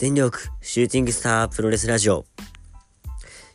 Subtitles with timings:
[0.00, 2.24] 全力シューティングスタープロレスラジオ。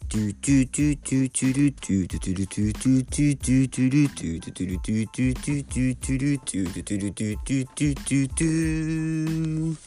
[0.07, 9.77] トゥトゥトゥトゥトゥルトゥトゥトゥルトゥトゥトゥトゥトゥルトゥトゥトゥルトゥトゥトゥトゥトゥルトゥトゥトゥルトゥトゥトゥトゥトゥ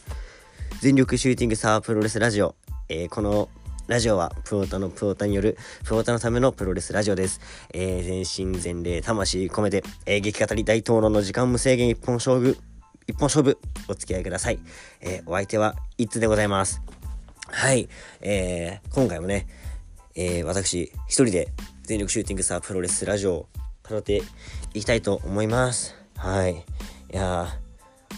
[0.81, 2.53] 全力シューティングスタープロレスラジオ。
[2.89, 3.47] えー、この
[3.87, 7.39] ラジオはプロタのプロタによるプロタのためのプロレスラジオです。
[7.73, 12.57] えー、全身全霊魂込めて、えー、激語り大討論の時間無制限一本勝負
[13.09, 13.57] 一本勝負、
[13.89, 14.59] お付き合いください。
[15.01, 16.81] えー、お相手は、いつでございます。
[17.47, 17.89] はい。
[18.21, 19.47] えー、今回もね、
[20.15, 21.49] えー、私、一人で、
[21.83, 23.47] 全力シューティングスタープロレスラジオを
[23.89, 24.21] 語って
[24.75, 25.95] いきたいと思います。
[26.15, 26.53] はい。
[26.53, 27.47] いや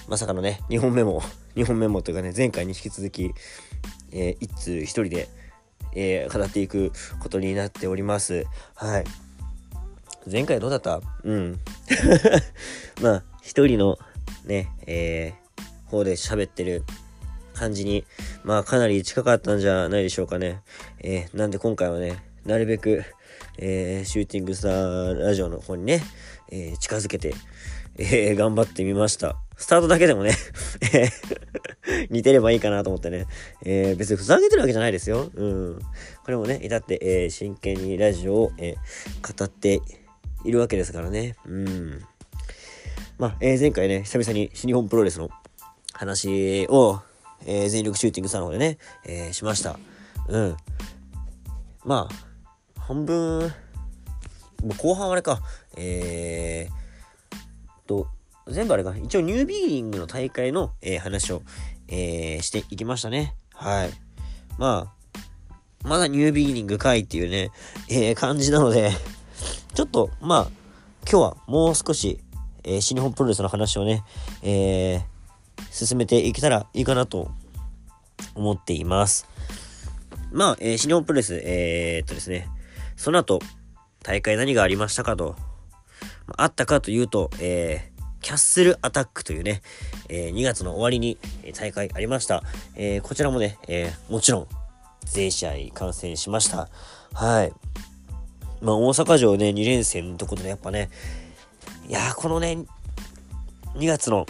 [0.10, 1.22] まさかのね、2本目も、
[1.56, 3.34] 2本目もというかね、前回に引き続き、
[4.12, 5.30] えー、一通一人で、
[5.96, 6.92] えー、語っていく
[7.22, 8.46] ことになっております。
[8.76, 9.06] はい。
[10.30, 11.02] 前回どうだった？
[11.24, 11.60] うん。
[13.02, 13.98] まあ、一人の
[14.44, 15.34] ね、え、
[15.92, 16.84] 方で喋ってる
[17.54, 18.06] 感じに、
[18.44, 20.62] まあかなり近かったんじゃないでしょうかね。
[21.00, 23.04] えー、なんで今回はね、なるべく、
[23.58, 26.02] えー、シューティングスターラジオの方にね、
[26.50, 27.36] えー、近づけて、
[27.98, 29.36] えー、頑張ってみました。
[29.58, 30.36] スタートだけでもね
[32.10, 33.28] 似てればいいかなと思ってね、
[33.64, 35.30] えー、別にふざけてるわけじゃないですよ。
[35.36, 35.80] うん。
[36.24, 39.82] これもね、至って、えー、真剣にラジオを、えー、語って
[40.44, 41.36] いるわけですからね。
[41.46, 42.02] うん。
[43.20, 45.30] まあ、えー、前回ね、久々に新日本プロレスの
[46.02, 46.99] 話を、
[47.46, 49.77] えー、全力シューティングさんの方でね、えー、しました。
[50.27, 50.57] うん。
[51.85, 52.10] ま
[52.76, 53.54] あ、半分、
[54.63, 55.41] もう後半あれか、
[55.77, 58.07] えー、と、
[58.48, 61.44] 全部あれか、一応ニュービーリングの大会の、えー、話を、
[61.88, 63.35] えー、していきましたね。
[63.54, 63.91] はい。
[64.57, 64.91] ま
[65.84, 67.52] あ、まだニュービーリングかいっていうね、
[67.90, 68.90] えー、感じなので、
[69.75, 70.47] ちょっと、まあ、
[71.07, 72.19] 今日はもう少し、
[72.63, 74.03] えー、新日本プロレスの話をね、
[74.41, 75.10] えー、
[75.72, 77.31] 進めていけたらいいかなと
[78.36, 79.25] 思っています。
[80.31, 82.47] まあ、えー、新日本プレス、えー、っとですね、
[82.95, 83.40] その後、
[84.03, 85.35] 大会何がありましたかと、
[86.38, 89.62] あったかというと、えー、キャッスルアタックというね、
[90.09, 91.18] えー、2月の終わりに、
[91.56, 92.44] 大会ありました。
[92.75, 94.47] えー、こちらもね、えー、もちろん、
[95.06, 96.69] 全試合観戦しました。
[97.13, 97.53] はい。
[98.62, 100.90] まあ、大阪城ね、2連戦のところでやっぱね、
[101.88, 102.59] いやこのね、
[103.75, 104.25] 2月の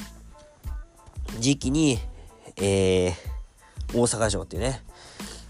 [1.40, 2.00] 時期に、
[2.58, 3.14] えー、
[3.94, 4.84] 大阪城っていうね、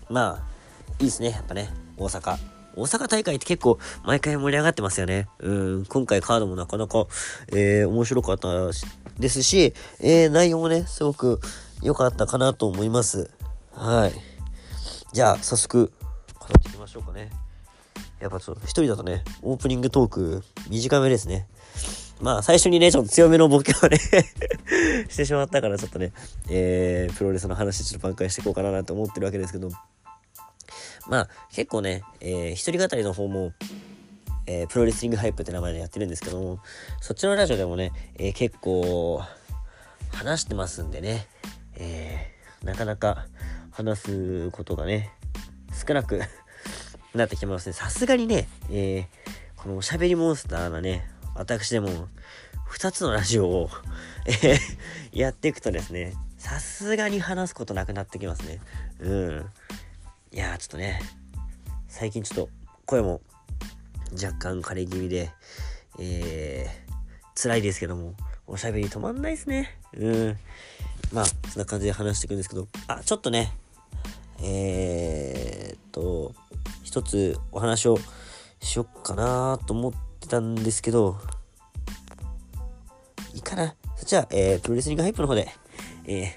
[0.09, 0.51] まあ、
[0.99, 2.37] いいですね、やっぱね、大阪。
[2.73, 5.27] 大阪大会って結構毎回盛り上がってますよね。
[5.39, 7.05] うん、今回カードもなかなか、
[7.49, 8.49] えー、面白かった
[9.19, 11.41] ですし、えー、内容もね、すごく
[11.81, 13.29] 良かったかなと思います。
[13.73, 14.13] はい。
[15.11, 15.91] じゃあ、早速、
[16.39, 17.29] 語っていきましょうかね。
[18.21, 21.47] やっぱちょっと一人だとね、オープニングトーク短めですね。
[22.21, 23.97] まあ最初にね、ちょっと強めのボケをね
[25.09, 26.13] してしまったからちょっとね、
[26.49, 29.69] えー、プロレスの話ちょっと挽回していこうかなと思ってるわけですけど、
[31.07, 33.53] まあ結構ね、えー、一人語りの方も、
[34.45, 36.59] えー、プロレスリングハイプって名前でやってるんですけども、
[37.01, 39.23] そっちのラジオでもね、えー、結構
[40.11, 41.27] 話してますんでね、
[41.75, 43.25] えー、なかなか
[43.71, 45.09] 話すことがね、
[45.73, 46.21] 少なく
[47.15, 47.73] なってきますね。
[47.73, 52.07] さすがにね、えー、このおしゃべりモンスターなね、私でも
[52.71, 53.69] 2つのラジオを
[55.11, 58.59] やっていくとですね、さすがに話すことなくなってきますね。
[58.99, 59.45] うん。
[60.31, 61.01] いやちょっとね、
[61.87, 62.49] 最近ちょっと
[62.85, 63.21] 声も
[64.13, 65.31] 若干枯れ気味で、
[65.99, 68.13] えー、辛いですけども、
[68.47, 69.77] おしゃべり止まんないですね。
[69.93, 70.37] うん。
[71.11, 73.53] まあ、そんな感じで話していくんですけど、あ、ちょっとね、
[74.41, 76.33] えー、っと、
[76.83, 77.97] 一つお話を
[78.61, 81.17] しよっかなと思ってたんですけど、
[83.33, 83.75] いいかな。
[83.97, 85.49] そっちは、えー、プロレスリングハイプの方で、
[86.05, 86.29] えー、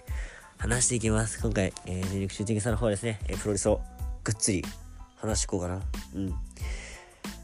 [0.58, 1.40] 話していきます。
[1.40, 3.80] 今回、えー、全力シューティングさんの方はですね、えー、プロレスを
[4.24, 4.64] ぐっつり
[5.14, 5.80] 話していこうかな。
[6.16, 6.34] うん。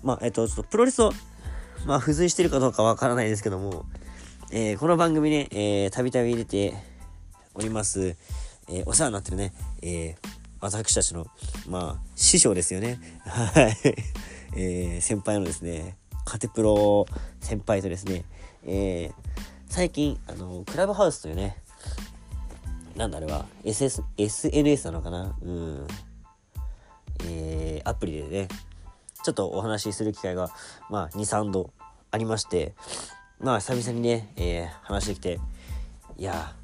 [0.03, 1.13] まあ、えっ、ー、と、ちょっとプロレスを、
[1.87, 3.85] まあ、付随してるかどうかわからないですけども、
[4.51, 6.75] えー、この番組ね、えー、たびたび入れて
[7.55, 8.17] おります、
[8.69, 9.53] えー、お世話になってるね、
[9.83, 10.29] えー、
[10.61, 11.29] 私たちの、
[11.69, 12.99] まあ、師匠ですよね。
[13.25, 13.77] はい。
[14.57, 17.07] えー、先輩のですね、カテプロ
[17.41, 18.25] 先輩とですね、
[18.65, 19.13] えー、
[19.69, 21.57] 最近、あの、クラブハウスというね、
[22.97, 25.37] なんだあれは、SS、SNS なのかな？
[25.43, 25.87] うん。
[27.25, 28.49] えー、アプリでね、
[29.23, 30.51] ちょっとお話しする機会が、
[30.89, 31.73] まあ、2、3度
[32.11, 32.75] ありまして、
[33.39, 35.41] まあ、久々にね、えー、話してきて、
[36.19, 36.55] いや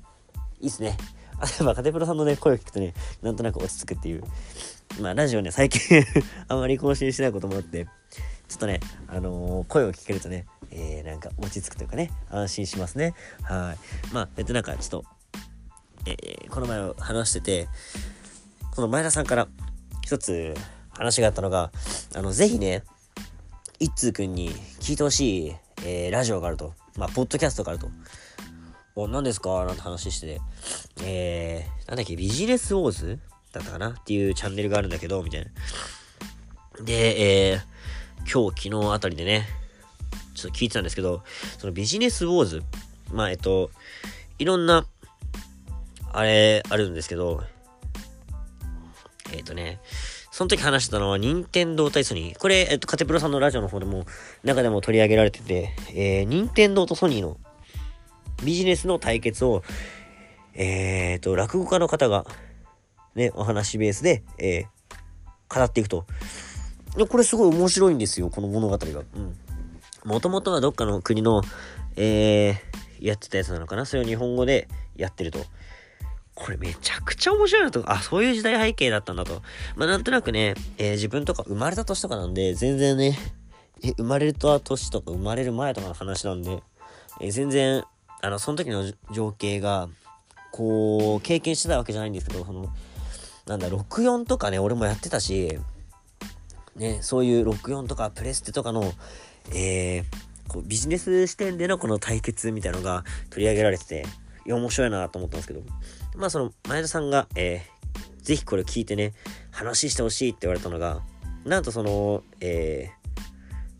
[0.60, 0.96] いいっすね。
[1.38, 4.22] あ、まあ、カテプロさんのね、声を聞くとね、なんとなく落ち着くっていう。
[5.00, 6.02] まあ、ラジオね、最近
[6.48, 13.14] あまり更新しないこともあって、ょっとね、あのー、声を聞けるとね、えー、なんか落ち着くというかね、安心しますね。
[13.42, 14.14] はい。
[14.14, 15.04] まあ、えっと、なんかちょっと、
[16.06, 17.68] えー、この前話してて、
[18.74, 19.48] この前田さんから
[20.02, 20.54] 一つ
[20.90, 21.70] 話があったのが、
[22.14, 22.82] あの、ぜひね、
[23.78, 24.50] 一通くんに
[24.80, 26.72] 聞いてほしい、えー、ラジオがあると。
[26.96, 27.90] まあ、ポッドキャストがあると。
[28.94, 29.64] お、何ですか？
[29.66, 30.40] なんて話してて、
[31.04, 33.18] えー、なんだっけ、ビジネスウォーズ
[33.52, 33.90] だったかな？
[33.90, 35.50] っていうチャンネルがあるんだけど、みたいな。
[36.82, 37.60] で、えー、
[38.32, 39.46] 今日、昨日あたりでね、
[40.34, 41.22] ちょっと聞いてたんですけど、
[41.58, 42.62] そのビジネスウォーズ、
[43.12, 43.70] まあ、えっと、
[44.38, 44.86] いろんな、
[46.12, 47.42] あれ、あるんですけど、
[49.32, 49.80] えっ、とね、
[50.30, 52.38] その時話してたのは、任天堂対ソニー。
[52.38, 54.04] これ、えっと、カテプロさんのラジオの方でも、
[54.44, 57.38] 中でも取り上げられてて、えー、任天堂とソニーの
[58.44, 59.62] ビジネスの対決を、
[60.52, 62.26] えー、と、落語家の方が、
[63.14, 66.06] ね、お話ベースで、えー、語っていくと。
[67.04, 68.86] これすごい面白いんですよ、この物語が。
[68.86, 69.36] うん。
[70.04, 71.42] もともとはどっかの国の、
[71.96, 73.84] えー、やってたやつなのかな？
[73.84, 75.40] それを日本語でやってると。
[76.34, 77.82] これめちゃくちゃ面白いなと。
[77.90, 79.42] あ、そういう時代背景だったんだと。
[79.74, 83.18] まあなんとなくね、えー、自分とか生まれた年とかなんで、全然ね、
[83.82, 86.62] え生まれた年とか生まれる前とかの話なんで、
[87.20, 87.84] えー、全然、
[88.20, 89.88] あの、その時の情景が、
[90.52, 92.66] こう、経験してたわけじゃないんですけど、その、
[93.46, 95.58] なんだ、64とかね、俺もやってたし、
[96.76, 98.92] ね、そういう64とかプレステとかの、
[99.54, 100.04] えー、
[100.48, 104.06] こうビジネス視点でのこの対決みたいのが取り上げられてて、
[104.44, 105.62] いや、面白いなと思ったんですけど、
[106.14, 109.12] まあその前田さんが、えー、ぜひこれ聞いてね、
[109.50, 111.02] 話してほしいって言われたのが、
[111.44, 112.90] なんとその、え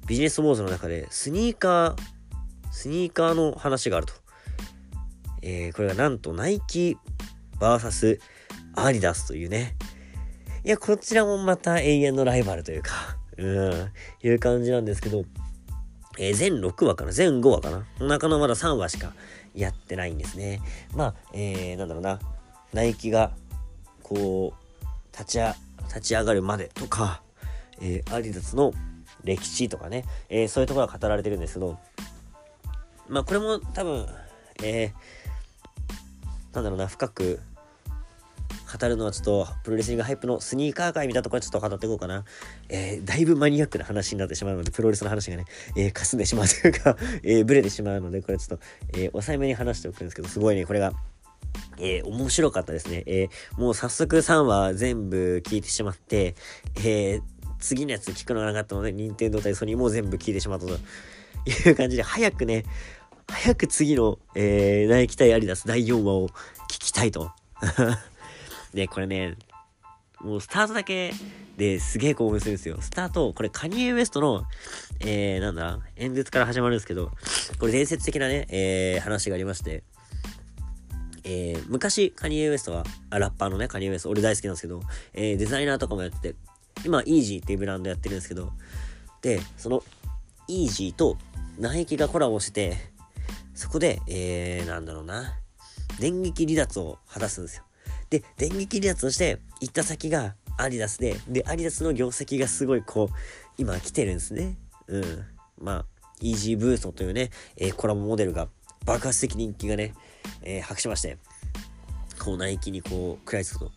[0.04, 1.96] ー、ビジネスウォーズの中でスニーカー、
[2.70, 4.12] スニーカーの話があると。
[5.42, 6.96] えー、これがなんとナイキ
[7.60, 8.18] VS
[8.74, 9.76] アディダスというね。
[10.66, 12.90] いや、こちらもまた永遠のライバルというか、
[13.36, 15.24] うん、いう感じなんですけど、
[16.18, 17.12] えー、全6話かな？
[17.12, 17.86] 全5話かな？
[18.04, 19.12] 中のまだ3話しか
[19.54, 20.60] やってないんですね。
[20.92, 22.18] まあ、えー、なんだろうな。
[22.72, 23.30] ナイキが、
[24.02, 25.54] こう、立ちあ、
[25.86, 27.22] 立ち上がるまでとか、
[27.80, 28.72] えー、アディダスの
[29.22, 31.78] 歴史とかね、えー、そういうところが語られてるんですけど、
[33.08, 34.08] まあ、これも多分、
[34.64, 37.38] えー、なんだろうな、深く
[38.78, 42.24] 語るのはちょっと、プロレスリングハイプのスニーカー界みたいなところちょっと語っていこうかな。
[42.68, 45.44] えー、だいぶマニアックな話になってしまうので、プロレスの話がね、
[45.76, 48.64] えー、かすんでしまうというか えー、ブレてしまうので、これちょっと、
[48.94, 50.92] えー、抑えめに話しておくんですけど、すごいね、これが、
[51.78, 53.04] えー、面白かったですね。
[53.06, 56.34] えー、もう早速3話全部聞いてしまって、
[56.76, 57.22] えー、
[57.60, 60.78] 次のやつ聞くのがなかったので、任天堂対ソニーも全部聞いてしまったと
[61.46, 62.64] いう感じで、早くね、
[63.28, 67.30] 早く次の、えー、ナイキ対アリダス第4話を聞きたいと
[68.74, 69.36] で、これね、
[70.20, 71.12] もうスタートだけ
[71.56, 72.78] ですげえ興奮するんですよ。
[72.80, 74.44] スタート、これカニエ・ウエストの、
[75.00, 77.10] えー、なんだ、演説から始まるんですけど、
[77.58, 79.84] これ伝説的なね、えー、話がありまして、
[81.24, 84.80] えー、昔カニエ・ウエストは、あ、ラッパーのね、カニエ・ウエスト、俺大好きなんですけど、
[85.12, 86.34] えー、デザイナーとかもやって、
[86.84, 88.52] 今、イージーっていうブランドやってるんですけど、
[89.22, 89.82] で、その、
[90.48, 91.18] イージーと
[91.58, 92.76] ナイキがコラボして、
[93.54, 95.40] そこで、えー、なんだろうな、
[95.98, 97.65] 電撃離脱を果たすんですよ。
[98.10, 103.14] で、電撃離脱をして、行った先がアディダスで、で、アディダスの業績がすごいこう、
[103.58, 104.56] 今来てるんですね。
[104.88, 105.24] うん。
[105.58, 105.86] まあ、
[106.20, 108.48] イージーブーストというね、えー、コラボモデルが
[108.84, 109.94] 爆発的人気がね、
[110.42, 111.18] えー、博しまして、
[112.18, 113.72] こう、ナイキにこう、食らいつくと。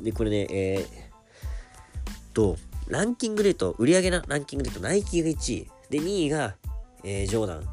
[0.00, 2.56] で、これね、えー、と、
[2.88, 5.70] ランキングで言うと、売り上げなランキングで言うと、ナイキが1位。
[5.90, 6.56] で、2位が、
[7.04, 7.68] えー、ジョーダン。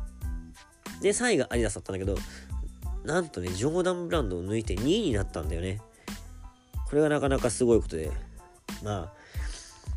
[1.02, 2.18] で、3位がアディダスだったんだけど、
[3.06, 5.82] なんとね、ジョーダンブランドを抜いて2位になったんだよね。
[6.88, 8.12] これがなかなかすごいことで。
[8.84, 9.12] ま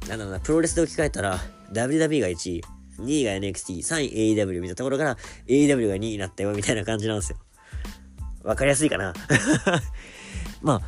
[0.04, 1.38] あ、なんだろうな、プロレスで置き換えたら、
[1.72, 2.64] WW が1位、
[2.98, 7.38] 2位が NXT、3位 AEW みたいなところから、AEW が2位になったよ、みたいな感じなんですよ。
[8.42, 9.12] わかりやすいかな
[10.62, 10.82] まあ、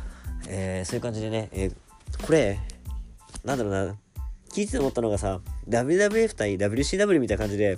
[0.47, 2.59] えー、そういう感じでね、えー、これ、
[3.43, 3.95] なんだろうな、
[4.53, 7.77] 聞いてて思ったのがさ、WWF 対 WCW みたいな感じで、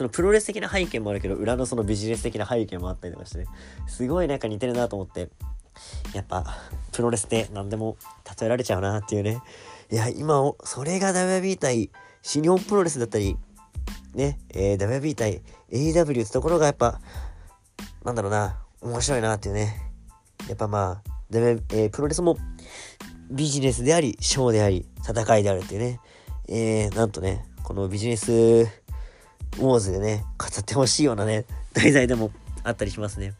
[0.00, 3.44] そのプロレス的な背景もあるけど、裏のそのビジネス的な背景もあったりとかしてね、
[3.86, 5.28] すごいなんか似てるなと思って、
[6.14, 6.56] やっぱ、
[6.90, 7.98] プロレスって何でも
[8.40, 9.42] 例えられちゃうなっていうね。
[9.92, 11.90] いや、今を、それが WB 対
[12.22, 13.36] 新日本プロレスだったり、
[14.14, 16.98] ね、えー、WB 対 AW ってところがやっぱ、
[18.02, 19.82] なんだろうな、面白いなっていうね。
[20.48, 22.38] やっぱまあ、w えー、プロレスも
[23.30, 26.00] ビジネスであり、ショーであり、戦いであるっていうね。
[26.48, 28.80] えー、なんとね、このビジネス
[29.58, 32.30] ウォーズでね、語ってほしいようなね、 題材でも
[32.64, 33.34] あったりしますね。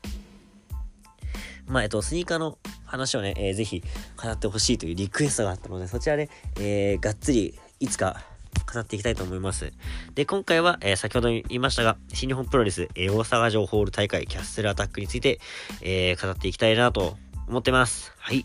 [1.67, 3.83] まあ、えっと、スニーカーの話をね、えー、ぜひ
[4.21, 8.25] 語ってほしいというリクエストがあったので、そちらで、えー、がっつりいつか
[8.73, 9.73] 語っていきたいと思います。
[10.15, 15.41] で、今回は、えー、先ほど言いましたが、新日本プロレス、えー、大阪城ホール大会キャッスルアタックについて、
[15.81, 17.17] えー、語っていきたいなと
[17.49, 18.13] 思ってます。
[18.19, 18.45] はい。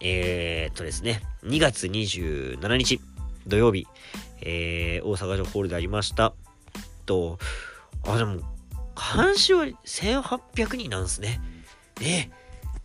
[0.00, 3.00] えー、っとですね、2月27日
[3.46, 3.86] 土曜日、
[4.40, 6.34] えー、大阪城ホールでありました。
[7.04, 7.38] と、
[8.06, 8.40] あ、でも、
[8.94, 11.40] 監視は1800人なんですね。
[12.00, 12.30] え、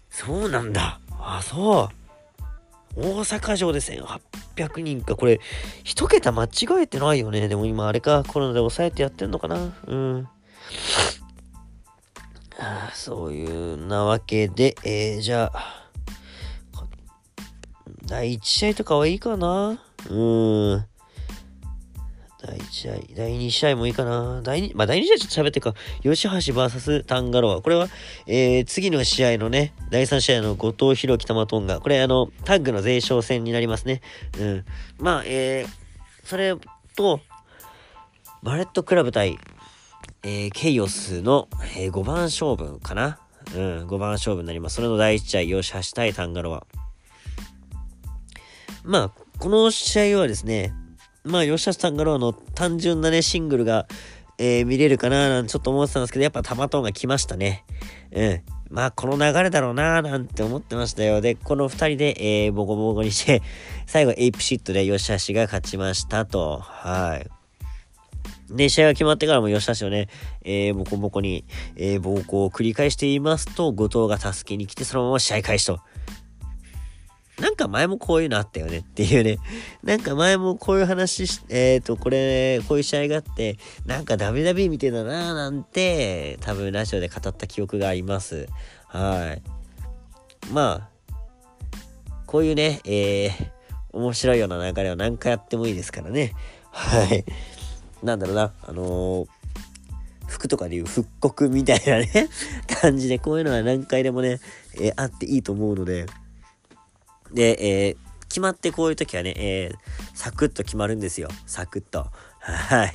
[0.09, 0.99] そうなんだ。
[1.19, 1.97] あ、そう。
[2.99, 5.15] 大阪城で1800人か。
[5.15, 5.39] これ、
[5.83, 6.49] 一桁間違
[6.81, 7.47] えてないよね。
[7.47, 9.73] でも今あれか、コロナで抑えてやってんのかな。
[9.85, 10.27] うん。
[12.59, 15.89] あそういうなわけで、えー、じゃあ、
[18.05, 19.79] 第1試合とかはいいかな。
[20.09, 20.13] う
[20.77, 20.85] ん。
[22.47, 24.41] 第1試合、第2試合もいいかな。
[24.41, 25.73] 第2、まあ第2試合ちょっと喋ってか。
[26.01, 27.61] 吉橋 VS タンガロア。
[27.61, 27.89] これは、
[28.25, 31.81] えー、次の試合のね、第3試合の後藤弘樹玉トンガ。
[31.81, 34.01] これあの、タッグの前哨戦になりますね。
[34.39, 34.65] うん。
[34.97, 36.55] まあ、えー、それ
[36.95, 37.19] と、
[38.41, 39.37] バレットクラブ対、
[40.23, 43.19] えー、ケイオスの、えー、5番勝負かな。
[43.55, 44.77] うん、5番勝負になります。
[44.77, 46.65] それの第1試合、吉橋対タンガロア。
[48.83, 50.73] まあ、この試合はですね、
[51.27, 53.87] まあ、吉橋さんからの単純なね、シングルが、
[54.37, 57.65] えー、見れるかななんてちょっと思ってたんですけど、やっぱタマトンが来ましたね。
[58.11, 58.41] うん。
[58.69, 61.21] まあ、この流れだろうななんて思ってましたよ。
[61.21, 63.41] で、この二人で、えー、ボコボコにして
[63.87, 66.59] 最後、エイプシットで吉橋が勝ちましたと。
[66.59, 67.27] はい。
[68.55, 70.07] で、試合が決まってからも吉橋をね、
[70.43, 75.79] えー、ボコボコに、えー、暴行を繰り返していますと、後藤が助けに来て、そのまま試合開始と。
[77.39, 79.37] なんか前もこういうのあったよねっていうね。
[79.83, 88.47] なんか前もこういう話し、えっ、ー、と、これ、こういう試合があって、なんかダメダメ見てたなーなんて、多分ラジオで語った記憶があります。
[88.87, 89.41] はい。
[90.51, 90.97] まあ、
[92.25, 93.31] こういうね、えー、
[93.93, 96.33] 面白いような流れは何回やってもいいですからね。
[96.71, 97.23] はい。
[98.01, 99.27] なんだろうな、あのー、
[100.27, 102.29] 服とかでいう復刻みたいなね
[102.81, 104.39] 感じで、こういうのは何回でもね、
[104.75, 106.07] えー、あっていいと思うので、
[107.33, 109.77] で、えー、決まってこういう時はね、えー、
[110.13, 111.29] サクッと決まるんですよ。
[111.45, 112.07] サクッと。
[112.39, 112.93] はい。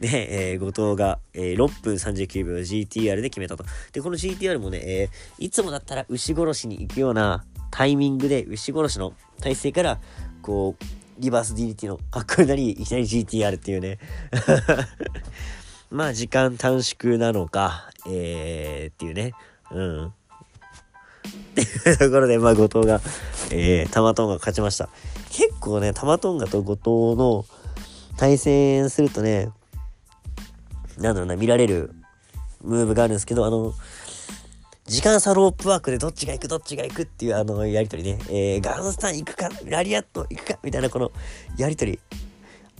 [0.00, 3.64] で、えー、後藤が、えー、6分39秒 GTR で決めたと。
[3.92, 9.98] で、この GTR もね、えー、いつもだったら牛殺しに行くようなタイミングで牛殺しの体勢から、
[10.42, 10.84] こう、
[11.18, 13.98] リバース DDT のかっこいいなり、いきなり GTR っていうね。
[15.90, 19.32] まあ、時間短縮なのか、えー、っていうね。
[19.70, 20.12] うん。
[21.24, 23.00] っていうところで、まあ、後藤が、
[23.50, 24.88] えー、タマトンガ勝ちました。
[25.30, 27.44] 結構ね、タマトンガと後藤の
[28.16, 29.50] 対戦するとね、
[30.98, 31.92] なんだろうな、見られる
[32.62, 33.74] ムーブがあるんですけど、あの、
[34.86, 41.10] 時間差ロープワークでどっちが行くどっちが行くっていうあのやりとりね、えー、ガンスタン行くか、ラリアット行くか、みたいなこの
[41.56, 41.98] やりとり。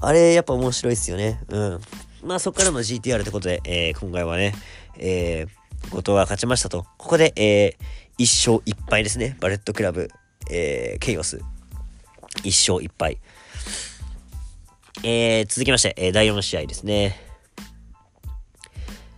[0.01, 1.41] あれやっぱ面白いっすよね。
[1.49, 1.81] うん。
[2.23, 4.55] まあそっからの GTR ってことで、えー、今回はね、
[4.99, 6.85] えー、後藤は勝ちましたと。
[6.99, 7.85] ここで、えー、
[8.19, 9.37] 1勝1敗ですね。
[9.41, 10.09] バレットクラブ、
[10.51, 11.39] えー、ケイオス。
[12.43, 13.19] 1勝1敗。
[15.03, 17.21] えー、続きまして、えー、第4試合ですね。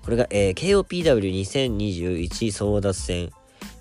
[0.02, 3.30] これが、えー、KOPW2021 争奪戦、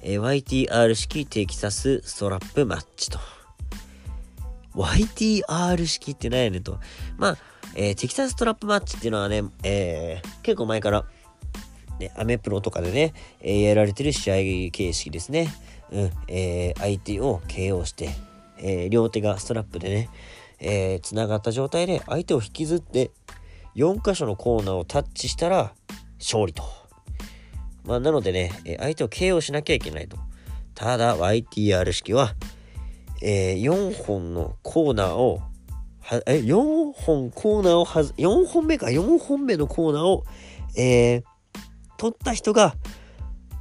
[0.02, 3.20] えー、YTR 式テキサスストラップマッチと。
[4.74, 6.80] YTR 式って何やねんと。
[7.18, 7.38] まあ、
[7.76, 11.06] えー、テキサスストラップマッチっていうのはね、えー、結構前から、
[12.00, 15.48] ね、アメプロとかでね、えー、やられてる試合形式ですね。
[15.92, 18.10] うん、えー、相手を KO して、
[18.58, 20.10] えー、両手がストラップでね、
[20.60, 23.12] えー、繋がった状態で相手を引きずって、
[23.76, 25.74] 4箇所のコーナーをタッチしたら
[26.20, 26.64] 勝利と。
[27.84, 30.18] まあ、なのでね、え相手を KO しなきゃいけないと。
[30.74, 32.34] ただ、YTR 式は、
[33.22, 35.42] えー、4本のコーナーを、
[36.02, 40.26] はえ、4本コーナーをはず、4本目か、4本目のコーナーを、
[40.76, 41.24] えー、
[41.98, 42.76] 取った人が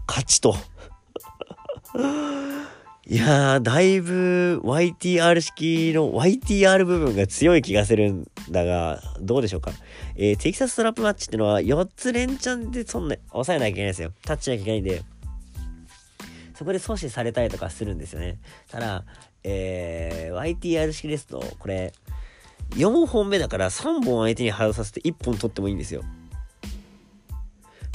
[0.07, 0.57] 勝ちと。
[3.07, 9.73] いやー、だいぶ YTR 式の YTR 部分が強い気がするんだが、どうでしょうか。
[10.17, 14.13] えー、テキサストラップマッチってのは4つ連チャンでそんな、抑えなきゃいけないんですよ。
[14.25, 15.03] タッチなきゃいけないんで。
[16.55, 18.39] そこで阻止されたりとかするんですよね。
[18.71, 19.05] ただ、
[19.43, 21.93] えー、YTR 式ですと、これ、
[22.71, 26.03] 4本目だから3本相手に外させて1本取ってもいいんですよ。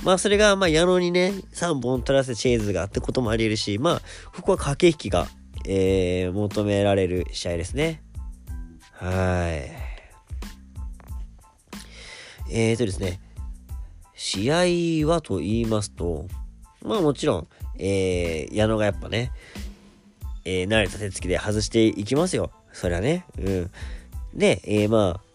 [0.04, 4.02] まあそれが、まあ矢野にね、3本取らせチェーズがってこともあり得るし、まあ、
[4.34, 5.28] ここは駆け引きが、
[5.66, 8.02] えー、求められる試合ですね。
[8.94, 9.90] はい。
[12.52, 13.20] えーとですね、
[14.16, 16.28] 試合はと言いますと、
[16.82, 19.32] まあもちろん、えー、矢野がやっぱね、
[20.46, 22.52] えー、慣れた手つきで外していきますよ。
[22.74, 23.26] そりゃね。
[23.38, 23.72] うん。
[24.34, 25.29] で、えー、まあ、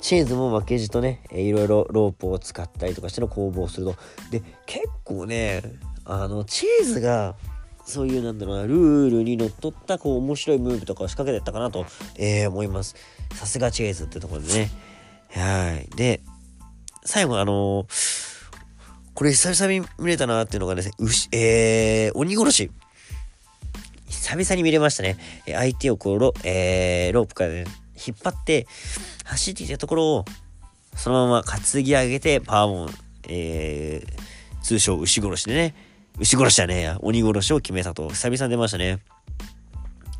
[0.00, 3.96] チーズも負けじとね、えいろいろロープを使ったりとかしての攻防をすると。
[4.30, 5.62] で、結構ね、
[6.04, 7.36] あの、チーズが、
[7.84, 11.86] そういうなんだろうな、ルールにのっとったこう面白いムーブとかを仕掛けてったかなと、
[12.16, 12.94] えー、思います。
[13.34, 14.70] さすがチェーズってところでね。
[15.30, 15.88] はい。
[15.96, 16.20] で、
[17.04, 18.38] 最後あのー、
[19.14, 22.70] これ久々に見れたなっていうのがですね、牛、えー、鬼殺し。
[24.06, 25.16] 久々に見れましたね。
[25.46, 27.64] 相手をこう、えー、ロープからね、
[28.06, 28.66] 引っ張って、
[29.24, 30.24] 走っていたところを、
[30.96, 32.94] そのまま担ぎ上げて、パワーボン、
[33.28, 35.74] えー、通称牛殺しでね、
[36.18, 38.98] 牛殺しじゃねえや、鬼殺しを決めたと、久々に出ましたね。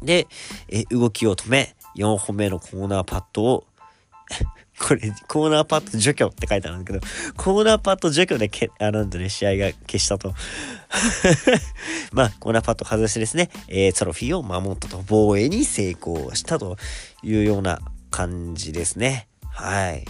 [0.02, 0.26] で、
[0.68, 3.66] え動きを止め、4本目のコーナーパットを
[4.78, 7.00] これ、コーナーパット除去って書いてあるんだけど、
[7.36, 10.34] コーナーパット除去でけ、あなんとね、試合が消したと。
[12.12, 16.76] まあ、コーナーパット外してですね、えー、トロフィーを守ったと、防衛に成功したと
[17.22, 19.28] いうような感じですね。
[19.50, 20.04] はい。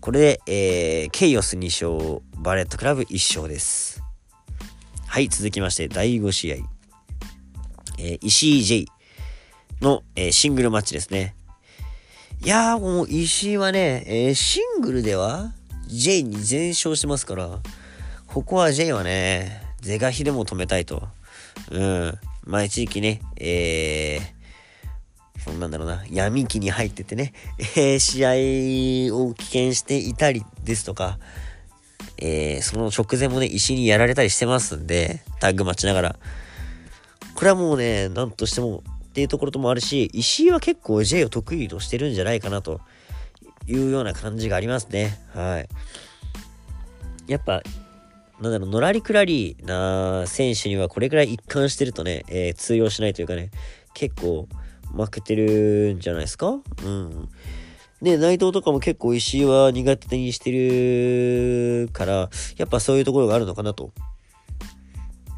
[0.00, 4.02] これで、えー、ケイオス2勝、バレットクラブ1勝です。
[5.06, 6.56] はい、続きまして、第5試合。
[7.98, 8.86] えー、石井 J
[9.82, 11.34] の、えー、シングルマッチですね。
[12.42, 15.52] いやーもう石井はね、えー、シングルでは
[15.86, 17.58] J に全勝してますから、
[18.26, 21.08] ここは J はね、是が非でも止めたいと。
[21.70, 22.18] うん。
[22.44, 24.39] まあ一時期ね、えー、
[25.58, 28.30] なんだろうな、闇期に入っててね、えー、試合
[29.16, 31.18] を棄権していたりですとか、
[32.18, 36.16] えー、その直前もね、石にやられたりしてますんで、タッグ待ちながら。
[37.34, 42.80] これはもうね、なんとしてもっていうところともあるし、石井は結構 J を得意としてるんじゃないかなと
[43.66, 45.18] いうような感じがありますね。
[45.32, 45.68] はい。
[47.26, 47.62] やっぱ、
[48.40, 53.50] なんだろう、のらりくらりな選手にはこれくらい一貫してるとね、えー、通用しないというかね、
[53.94, 54.48] 結構
[54.92, 56.58] 負けてるんじゃないですか？
[56.84, 57.28] うん。
[58.00, 63.92] ね、内藤とかも結構石井は苦手にしてるから、やっぱそういうところがあるのかなと。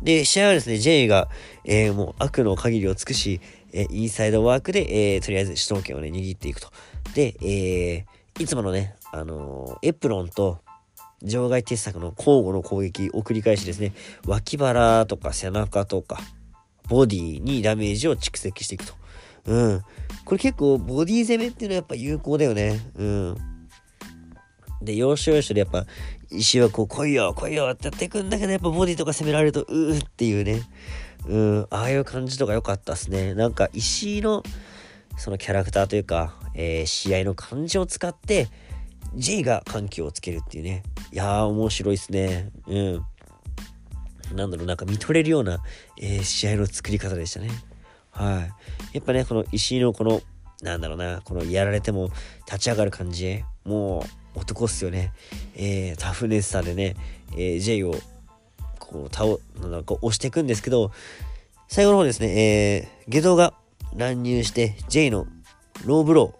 [0.00, 1.28] で、試合はですね、J が、
[1.64, 3.40] えー、もう悪の限りを尽くし、
[3.72, 6.70] えインサイドワークで、えー、とりあえず主導権をね、握っていくと。
[7.14, 10.58] で、えー、いつものね、あのエプロンと
[11.22, 13.92] 場外鉄柵の交互の攻撃を繰り返しですね、
[14.26, 16.18] 脇腹とか背中とか、
[16.88, 18.94] ボディにダメージを蓄積していくと。
[19.46, 19.82] うん。
[20.24, 22.80] これ結構ボディ攻めっていうのはやっぱ有効だよね。
[22.96, 23.36] うん。
[24.82, 25.86] で、要所要所でやっぱ
[26.30, 30.62] 石はこう来いよ来いよってやっていくんだけどやっぱボディとか攻められるとうーっていうね。
[31.26, 33.34] うん、ああいう感じとか良かったっすね。
[33.34, 34.42] なんか石の
[35.16, 38.48] そのキャラクターというか、えー、試合の感じを使って
[39.14, 40.82] J が緩急をつけるっていうね。
[41.12, 42.50] いやー面白いっすね。
[42.66, 43.02] うん。
[44.34, 45.62] なんだろう、なんか見とれるような、
[45.98, 47.50] えー、試合の作り方でしたね。
[48.10, 48.52] はい。
[48.92, 50.20] やっぱね、この石井のこの、
[50.62, 52.10] なんだろうな、このやられても
[52.46, 54.04] 立ち上がる感じ、も
[54.36, 55.12] う男っすよね。
[55.56, 56.96] えー、タフネスさでね、
[57.32, 57.94] えー、J を
[58.78, 59.26] こう、倒、
[59.68, 60.92] なんか押していくんですけど、
[61.68, 63.54] 最後の方ですね、えー、下道が
[63.96, 65.26] 乱入して、J の
[65.84, 66.34] ローブロ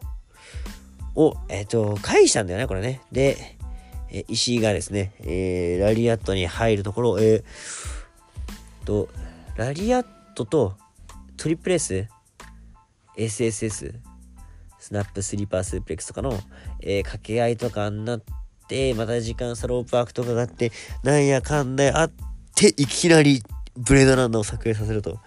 [1.15, 3.01] ーを、えっ、ー、と、返したんだよね、これね。
[3.11, 3.57] で、
[4.11, 9.09] え石井がですね、えー、ラリアットに入るところ、えー、と、
[9.57, 10.77] ラリアットと
[11.39, 12.09] トリプレス、
[13.17, 13.95] SSS、
[14.79, 16.39] スナップスリーパースープレックスとかの、
[16.81, 18.23] えー、掛け合いとかになっ
[18.69, 20.73] て、また時間差ロープワークとかがあって、
[21.03, 22.13] なんやかんだあっ
[22.55, 23.43] て、いきなり
[23.77, 25.19] ブレードランナーを作影させると。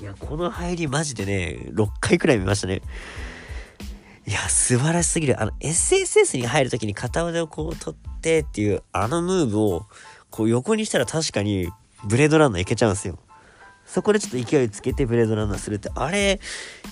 [0.00, 2.82] いや、この入りマジでね、6回くらい見ましたね。
[4.26, 5.40] いや、素晴らしすぎる。
[5.40, 9.86] あの、SSS に入るときに片腕をこう取ってっていう、あのムーブを、
[10.30, 11.68] こう横にしたら確かに、
[12.04, 13.18] ブレードランナーいけちゃうんですよ。
[13.86, 16.40] そこでちょっと勢いつけてブレードランナーするって、あれ、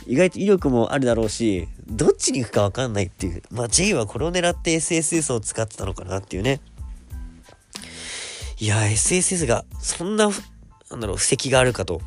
[0.07, 3.42] 意外と威力もあるだろうし、どっちに行くかわかんないっていう。
[3.50, 6.61] まあ、J はこれを狙って SSS を使ってたのかなっていうね。
[8.59, 10.30] いや、SSS が、そんな、
[10.90, 12.00] なんだろう、布石があるかと。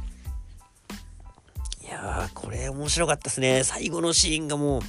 [1.83, 3.63] いやー、これ面白かったですね。
[3.65, 4.81] 最後のシーンがもう、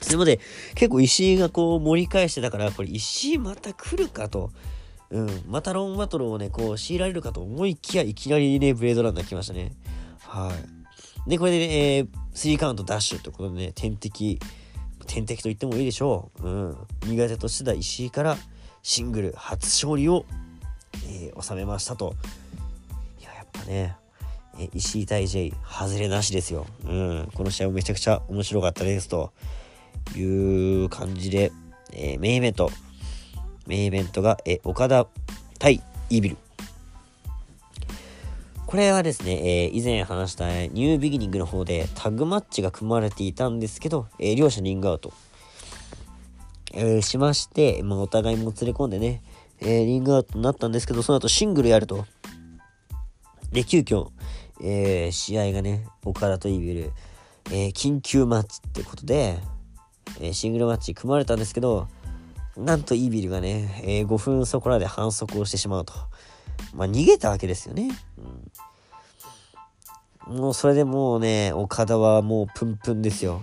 [0.00, 0.40] それまで
[0.74, 4.50] 結構石井がこう盛り返してたから、これ石井また来るかと。
[5.12, 9.72] うん、またロンバトルをね、こう強いられるかと思いきや、いきなりね、ブレードランナー来ましたね。
[10.20, 10.50] は
[11.26, 11.30] い。
[11.30, 14.40] で、これでね、えー、3カウントダッシュってことでね、天敵、
[15.06, 16.48] 天敵と言ってもいいでしょう。
[16.48, 16.76] うん。
[17.06, 18.38] 苦手としてた石井から
[18.82, 20.24] シングル初勝利を、
[21.06, 22.14] えー、収めましたと。
[23.20, 23.96] いや、やっぱね、
[24.58, 26.66] えー、石井対 J、外れなしですよ。
[26.86, 27.28] うん。
[27.34, 29.32] この試合もめちゃくちゃ面白かったですと。
[30.16, 31.52] いう感じで、
[31.92, 32.70] えー、メインイベント、
[33.66, 35.06] メインイベントが、え、岡田
[35.58, 36.36] 対イービル。
[38.66, 45.12] これはですね、えー、以前話したニュービギニングの方でタッグマッチが組まれていたんですけど、えー、両者リングアウト。
[46.72, 49.22] えー、しまして、まあ、お互いもつれ込んでね、
[49.60, 52.06] えー、リングアウトになったんですけど、その後シングルやると。
[53.52, 54.08] で、急遽、
[54.62, 56.92] えー、試合がね、岡田とイービル、
[57.50, 59.38] えー、緊急マッチってことで、
[60.18, 61.88] えー、シングルマッチ組まれたんですけど、
[62.56, 65.94] なんとイービルがね、えー、5分そこらで反則をしてしまうと。
[66.74, 67.90] まあ、逃げたわけですよね。
[70.28, 73.42] うん、もうそれでもうね、岡田はもうプンプンですよ。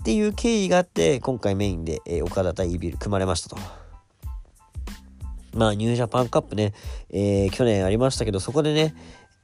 [0.00, 3.56] っていう経緯があって、今回メインで、えー、岡田対イービル組まれましたと。
[5.52, 6.74] まあ、ニュージャパンカップね、
[7.10, 8.94] えー、去年ありましたけど、そこでね、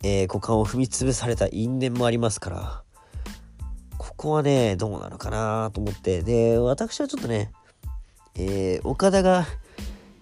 [0.03, 2.83] えー、股間を踏み潰された因縁もありますから、
[3.99, 7.51] ここはね、どうなのかなと思って、で、私はちょっとね、
[8.35, 9.47] えー、岡田が、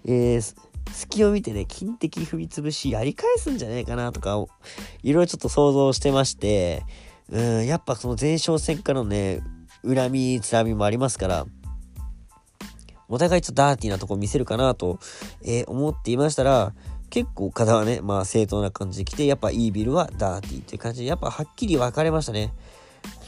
[0.05, 0.55] えー、
[0.93, 4.45] 隙を見てね、金的踏み潰しやり返すんじゃないかなとか、
[5.03, 6.83] いろいろちょっと想像してまして、
[7.31, 9.41] うん、やっぱその前哨戦からのね、
[9.87, 11.47] 恨み、つらみもありますから、
[13.09, 14.99] お互いちょっとダーティーなとこ見せるかなと、
[15.43, 16.73] えー、思っていましたら、
[17.11, 22.53] 結構岡田はね、まあ正当な感じで来て、やっぱイービルはダーティーっていう感じで、やっぱはっきり分かれましたね。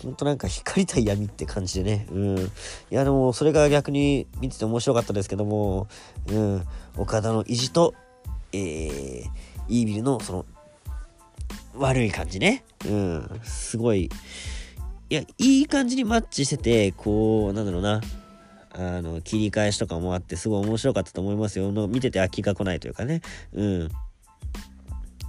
[0.03, 2.07] ほんとなんか光対闇って感じでね。
[2.11, 2.39] うん。
[2.39, 2.51] い
[2.91, 5.89] やでもそれが逆に見てて面白かったですけども、
[6.29, 6.63] うん。
[6.97, 7.95] 岡田の意地と、
[8.53, 9.31] えー、
[9.69, 10.47] イービルのその、
[11.75, 12.65] 悪い感じね。
[12.87, 13.41] うん。
[13.45, 14.11] すごい。
[15.09, 18.01] いや、いい感じにマッチしてて、こう、なんだろうな。
[18.75, 21.71] あの、切り返しとかもあって、すごい面白かったと思いますよ。
[21.71, 23.21] の見てて飽きが来ないというかね。
[23.53, 23.89] うん。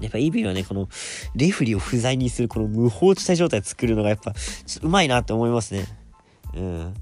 [0.04, 0.90] やっぱ EV はね、この、
[1.36, 5.86] レフリーを不在にする、この無法地帯状態作るのがやっぱ、ちょっとうまいなって思いますね。
[6.56, 6.94] うん。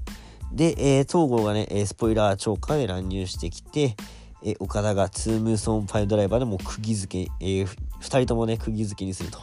[0.52, 3.96] で、えー、東郷がね、スポイラー超過で乱入してきて、
[4.44, 9.38] え、岡田がツームソンパイドライバーでも釘付け、えー、2人ともね、釘付けにすると。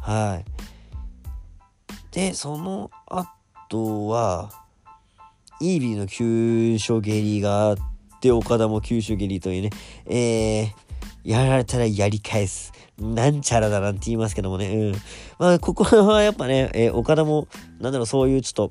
[0.00, 0.44] はい。
[2.10, 4.50] で、その後は、
[5.60, 7.76] イービーの急所蹴りがあっ
[8.20, 9.70] て、岡田も急所蹴りというね、
[10.06, 12.72] えー、やられたらやり返す。
[13.00, 14.68] なんちゃらだなんて言いますけどもね。
[14.68, 14.94] うん。
[15.38, 17.48] まあ、ここはやっぱね、えー、岡田も、
[17.80, 18.70] なんだろう、そういうちょっ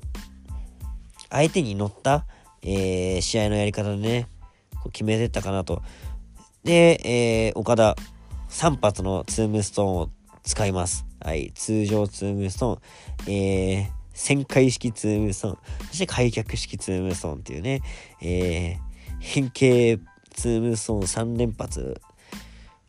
[1.30, 2.26] 相手に乗った、
[2.62, 4.28] えー、試合のやり方でね、
[4.76, 5.82] こう決めてったかなと。
[6.64, 7.00] で、
[7.48, 7.96] えー、岡田、
[8.50, 10.10] 3発のツームストーンを
[10.42, 11.06] 使います。
[11.20, 11.52] はい。
[11.54, 17.82] 通常ツームストーン、えー、旋回式ツームストーン、そして開脚式ツームストーンっていうね、
[18.20, 18.78] えー、
[19.20, 19.98] 変形
[20.34, 21.02] ツームストーン
[21.34, 22.00] 3連発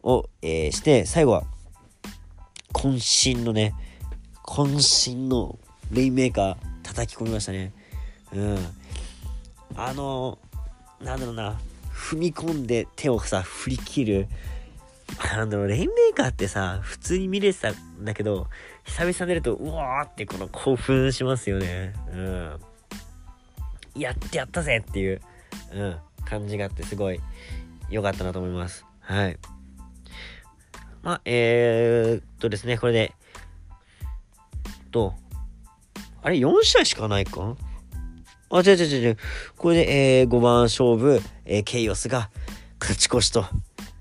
[0.04, 1.44] を、えー、して、最後は、
[2.74, 3.74] 渾身のね、
[4.44, 5.60] 渾身の
[5.92, 7.74] レインメーカー叩き込みましたね。
[8.34, 8.58] うん。
[9.76, 10.38] あの、
[11.02, 11.60] なんだろうな、
[11.94, 14.28] 踏み込んで手をさ、振り切る。
[15.36, 18.48] なんだろう、レインメーカーってさ、普通に見れてたんだけど、
[18.86, 21.94] 久々出ると、うわーってこの興奮しますよね。
[22.14, 22.60] うん。
[23.96, 25.22] やってやったぜっていう、
[25.74, 27.20] うん、感じがあってすごい
[27.90, 28.86] 良かったなと思います。
[29.02, 29.38] はい。
[31.04, 33.14] まあ、えー、っとですね、これで、
[34.92, 35.16] と、
[36.22, 37.56] あれ、4試合しかないか？
[38.52, 39.18] あ、違う違う違う。
[39.58, 42.30] これで、えー、5番勝負、えー、ケイオスが
[42.80, 43.46] 勝ち越しと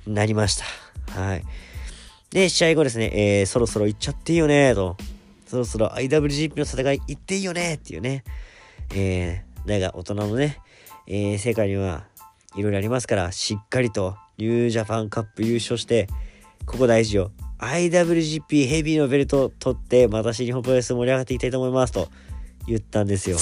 [0.06, 1.18] なりました。
[1.20, 1.44] はい。
[2.30, 3.10] で、試合後ですね、
[3.40, 4.96] えー、そろそろ行っちゃっていいよねと。
[5.46, 8.24] そろそろ IWGP の戦い行っていいよねっていうね。
[8.94, 10.58] えー、だが大人のね、
[11.06, 12.04] えー、世界には
[12.56, 16.08] いろいろありますから、しっかりとニュージャパンカップ優勝して、
[16.70, 17.32] ここ大事よ。
[17.58, 22.08] IWGP ヘビーのベルトを取って、また新日本プロレス盛り上がっていきたいと思いますと
[22.68, 23.38] 言ったんですよ。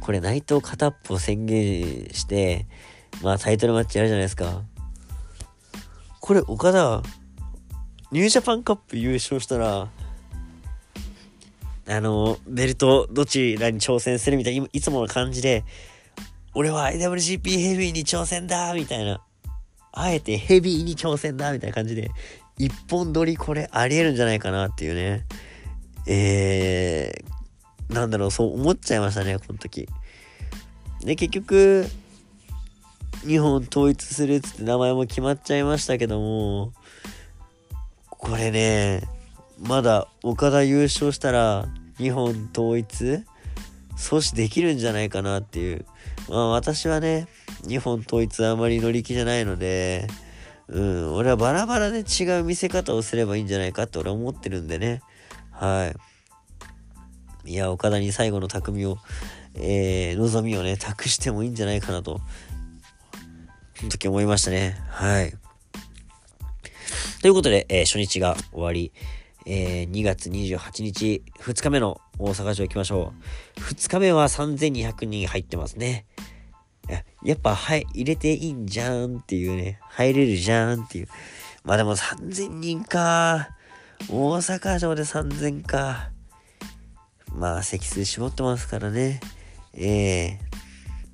[0.00, 2.66] これ内藤片っぽ宣言して、
[3.22, 4.62] まあタイトルマッチやるじゃないですか。
[6.20, 7.02] これ岡田、
[8.10, 9.90] ニュージャパンカップ優勝したら、
[11.88, 15.64] あの、ベルトどちらに挑戦するみたいな、いつもの感じで、
[16.54, 19.20] 俺は IWGP ヘビーに挑戦だみたいな。
[19.98, 22.10] あえてヘビーに挑戦だみたいな感じで、
[22.58, 25.24] 一本撮りこれありえるんじゃないかなっていうね。
[26.06, 29.88] えー、なんだろう、そう思っちゃいましたね、この時。
[31.00, 31.86] で、結局、
[33.26, 36.72] 日本統一するっつって名前も決まっちゃいましたけども、
[38.10, 39.02] これね、
[39.58, 43.24] まだ岡田優勝したら日本統一
[43.96, 45.86] 阻止できるんじゃないかなっていう。
[46.28, 47.28] まあ私はね、
[47.66, 50.06] 日本統一あまり乗り気じゃないので、
[50.68, 55.02] うん、俺はバラバラで違う見せ方をすればいいんじゃないかって俺は思ってるんでね。
[55.52, 55.92] は
[57.46, 57.50] い。
[57.50, 58.98] いや、岡田に最後の匠を、
[59.54, 62.20] えー、望みをね、託してもいいんじゃないかなと、
[63.76, 64.76] その時思いましたね。
[64.88, 65.32] はい。
[67.22, 68.92] ということで、えー、初日が終わり、
[69.46, 73.12] えー、2月28日、2日目の大阪城行きましょ
[73.56, 73.60] う。
[73.60, 76.06] 2日目は3200人入ってますね。
[77.24, 81.08] やっぱ、はい、入れていいんじゃんっていうね、入れるじゃんっていう。
[81.64, 83.50] まあでも3000人か。
[84.08, 86.10] 大阪城で3000か。
[87.32, 89.20] まあ、席数絞ってますからね。
[89.74, 90.40] ええ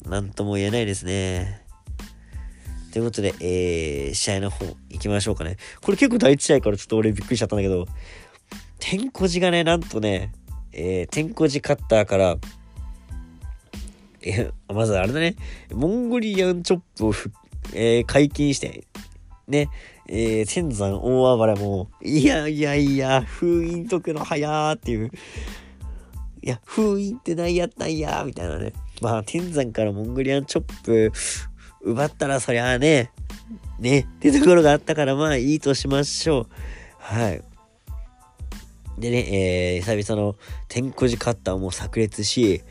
[0.04, 1.62] ー、なんとも言えないですね。
[2.92, 5.56] ということで、えー、試合の方行きましょうかね。
[5.80, 7.86] これ結構第一試合からちょっと俺びっくりしちゃったんだけど、
[8.78, 10.32] 天候寺がね、なんとね、
[10.72, 12.36] えー、天候寺カッターから、
[14.24, 15.36] え、 まずあれだね、
[15.72, 17.14] モンゴリアンチョップを
[17.74, 18.84] えー、解禁して、
[19.46, 19.68] ね、
[20.08, 25.10] えー、天山大暴れも、いやいやいや、封印解くの早ーっていう、
[26.42, 28.72] いや、封印って何やったんやーみたいなね。
[29.00, 31.12] まあ、天山からモンゴリアンチョップ
[31.82, 33.10] 奪ったらそりゃあね、
[33.78, 36.46] ね、ってところがあったからまあいいとしましょう。
[36.98, 37.42] はい。
[38.98, 40.36] でね、えー、久々の
[40.68, 42.62] 天候寺カッターも炸裂し、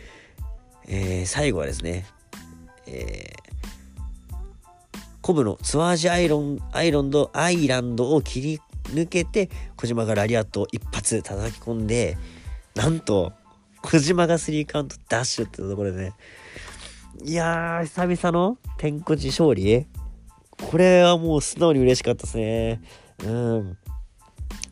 [0.91, 2.05] えー、最後はですね、
[2.85, 4.33] えー、
[5.21, 12.17] コブのツアージアイロン、アイロンド、アイランドを切り抜けて、小島がラリアットを一発叩き込んで、
[12.75, 13.31] なんと、
[13.81, 16.13] 小島がスリーカウントダッシュってところでね、
[17.23, 19.87] いやー、久々の天候寺勝利
[20.61, 22.81] これはもう素直に嬉しかったですね。
[23.23, 23.77] うん。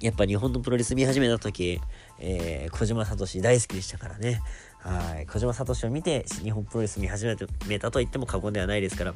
[0.02, 1.82] やっぱ日本のプロレス見始めた時、
[2.20, 4.42] えー、小島聡大好きでしたからね。
[4.80, 5.26] はい。
[5.26, 7.36] 小島聡を見て、日本プロレス見始め
[7.80, 9.14] たと言っても過言ではないですから、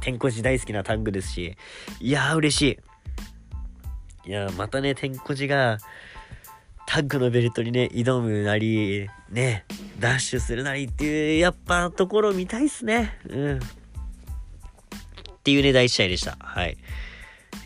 [0.00, 1.56] 天候寺大好きなタッグですし、
[2.00, 2.62] いやー嬉し
[4.26, 4.30] い。
[4.30, 5.78] いやまたね、天候寺が、
[6.86, 9.64] タッグのベルトにね、挑むなり、ね、
[9.98, 13.18] ダッシュするなりっていう、やっぱところ見たいっすね。
[13.28, 13.58] うん。
[13.58, 13.60] っ
[15.42, 16.36] ていうね、第1試合でした。
[16.40, 16.76] はい。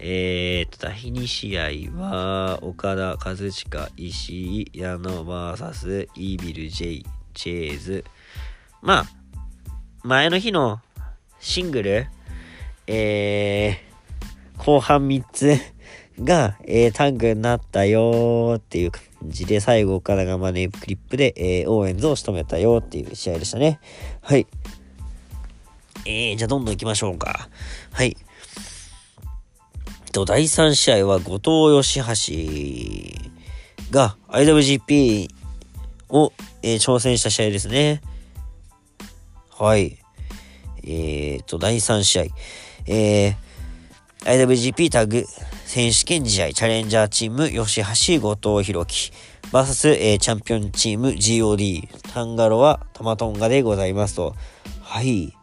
[0.00, 3.52] えー、っと、第2試合は、オカダ・カズチカ、
[3.96, 7.04] 石井、矢野 VS EVIL、ジェイ、
[7.38, 8.04] チェーズ。
[8.82, 9.06] まあ、
[10.02, 10.80] 前の日の
[11.38, 12.06] シングル、
[12.88, 15.56] えー、後半3つ
[16.20, 23.78] が、えー、タッグになったよーっていう感じで、最後、オカダがマネークリップで、えー、オーエンズを仕留めたよっていう試合でしたね。
[24.20, 24.48] はい。
[26.04, 27.48] えー、じゃあどんどん行きましょうか。
[27.92, 28.16] はい。
[30.10, 32.00] と、第3試合は後藤義
[33.92, 35.37] 橋が IWGP
[36.08, 38.00] を、えー、挑戦した試合ですね。
[39.58, 39.98] はい。
[40.84, 42.24] えーと、第3試合。
[42.86, 45.24] えー、IWGP タグ
[45.66, 49.12] 選手権試合チャレンジャーチーム吉橋後藤弘樹
[49.52, 54.34] VS、えー、チャンピオンチーム GOD タンガロはタマトンガでございますと。
[54.82, 55.34] はい。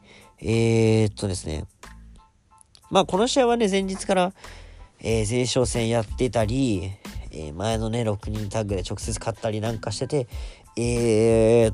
[0.41, 1.65] えー、っとですね。
[2.89, 4.34] まあこの試合はね前日から、
[5.01, 6.91] えー、前哨戦やってたり、
[7.36, 10.28] えー、前のね6人タッグで直接勝ったりなんかしてて、
[10.78, 11.74] えー、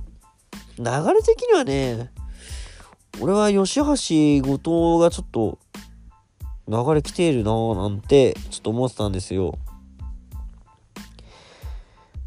[0.77, 2.11] 流れ的にはね
[3.19, 3.83] 俺は吉橋
[4.43, 5.59] 後藤がちょっと
[6.67, 9.57] 流れ来ているなぁなんてちょっと思ってたんですよ。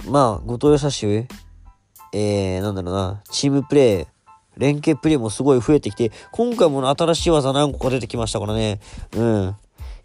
[0.06, 1.36] まあ、後藤義橋、
[2.12, 4.06] えー、なんだろうな、チームプレー、
[4.58, 8.80] 連携プレーもすごい増えてきて、今回も新しい技何個か出てきましたからね。
[9.16, 9.56] うん。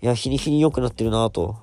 [0.02, 1.58] いや、日に日に良くなってるなぁと。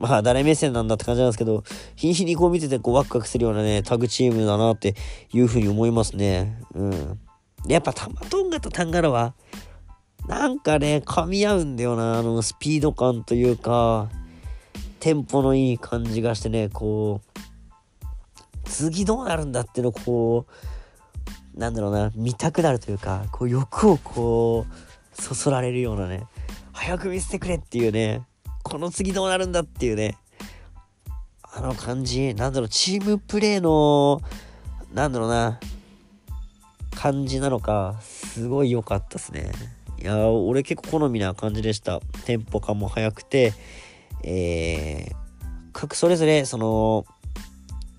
[0.00, 1.62] まあ、誰目線なんだって感じなんですけど、
[1.94, 4.94] 日に日にこう見てて、こう、ワクワクするようなね、タグチームだなって
[5.30, 6.58] いうふうに思いますね。
[6.74, 7.20] うん。
[7.68, 9.34] やっぱ、タマトンガとタンガラは、
[10.26, 14.08] なんかね、噛み合うんだよな、あの、スピード感というか、
[15.00, 17.40] テンポのいい感じがしてね、こう、
[18.64, 20.46] 次どうなるんだってのこ
[21.54, 26.24] う、なんだろうな、見たくなるというか、こう欲をこう、そそられるようなね、
[26.72, 28.22] 早く見せてくれっていうね、
[28.62, 30.16] この次どうなるんだっていうね、
[31.42, 34.20] あの感じ、なんだろう、チームプレーの、
[34.92, 35.58] なんだろうな、
[36.94, 39.50] 感じなのか、すごい良かったですね。
[40.00, 42.00] いや俺結構好みな感じでした。
[42.24, 43.52] テンポ感も速くて、
[44.22, 45.14] えー、
[45.72, 47.04] 各それぞれその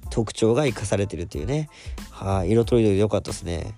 [0.10, 1.70] 特徴が生かされてるっていうね。
[2.10, 3.76] はい、色とりどりで良かったですね。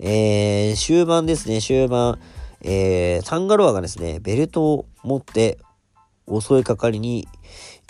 [0.00, 2.18] えー、終盤ですね、終盤。
[2.62, 5.58] えー、タンガロアがですね、ベルトを持って
[6.28, 7.28] 襲いかかりに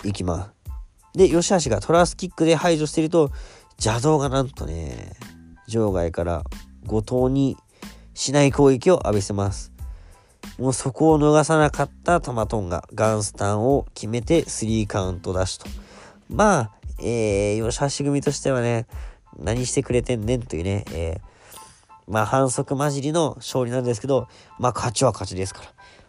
[0.03, 1.17] 行きます。
[1.17, 3.31] で、吉橋がトラスキックで排除していると、
[3.77, 5.13] 邪道がなんとね、
[5.67, 6.43] 場外から
[6.85, 7.57] 後藤に
[8.13, 9.71] しない攻撃を浴びせます。
[10.57, 15.69] もうそこを逃さなかったタマトンがガンスタンを決めて3カウントダッシュと。
[16.29, 18.85] まあ、えー、吉橋組としてはね、
[19.37, 21.21] 何してくれてんねんというね、えー、
[22.09, 25.61] まあ反則混じりの勝利なんですけど、まあ勝ちは勝ちですか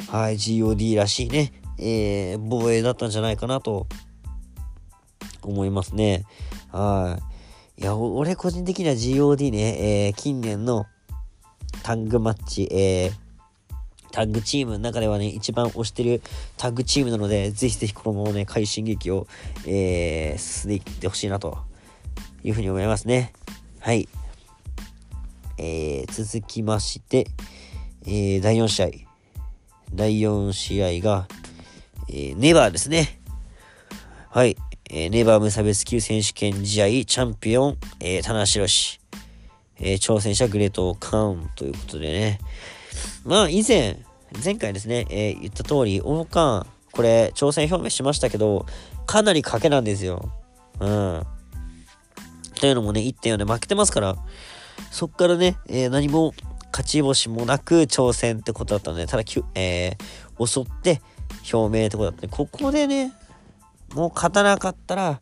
[0.08, 0.18] ら。
[0.18, 3.86] はい、GOD らしいね、えー、防衛だったんじゃないかなと
[5.42, 6.24] 思いますね。
[6.72, 7.18] は
[7.78, 7.82] い。
[7.82, 10.86] いや、俺個人的には GOD ね、えー、近年の
[11.82, 13.12] タッグマッチ、えー、
[14.10, 16.22] タッグチームの中ではね、一番推してる
[16.56, 19.26] タッグチームなので、ぜひぜひこのままね、快進撃を、
[19.66, 21.58] えー、進んでいってほしいなと
[22.42, 23.32] いうふうに思いますね。
[23.80, 24.08] はい。
[25.62, 27.26] えー、続きまして、
[28.06, 28.88] えー、第4試合。
[29.92, 31.28] 第4試合が、
[32.08, 33.20] えー、ネバーですね。
[34.30, 34.56] はい。
[34.88, 39.00] えー、ネバー無差別級選手権試合チャンピオン、えー、棚橋宏。
[39.80, 42.38] えー、挑戦者グレートカウンということでね。
[43.24, 43.98] まあ、以前、
[44.42, 48.64] 前回ですね、えー、言った通り、オーカーン、これ、挑戦表明しましたけど、
[49.06, 50.32] かなり賭けなんですよ。
[50.80, 51.26] うん。
[52.54, 54.16] というのもね、1.4で負けてますから、
[54.90, 56.34] そっからね、えー、何も
[56.72, 59.22] 勝ち星もなく挑戦ってことだったので、ただ、
[59.54, 61.00] えー、襲って
[61.52, 63.12] 表明ってことだったので、ここでね、
[63.94, 65.20] もう勝たなかったら、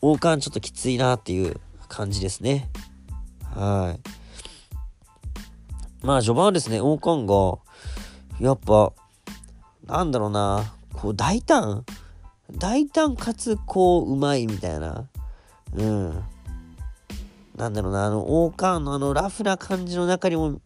[0.00, 2.68] 王冠ちょっときついなっていう感じですね。
[3.54, 4.00] はい。
[6.04, 7.58] まあ、序盤はですね、王冠が、
[8.40, 8.92] やっぱ、
[9.86, 11.84] なんだろうな、こう、大胆
[12.50, 15.06] 大胆かつ、こう、うまいみたいな。
[15.74, 16.24] うん。
[17.56, 20.60] なんだろうな、あの、王冠のあの、ラフな感じの中にも、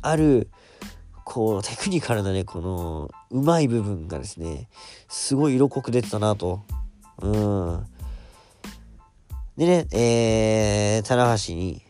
[0.00, 0.50] ある、
[1.24, 4.68] こう、テクニカルなね、この、うまい部分がですね、
[5.08, 6.62] すごい色濃く出てたなと。
[7.20, 7.86] うん。
[9.56, 11.82] でね、えー、棚橋に、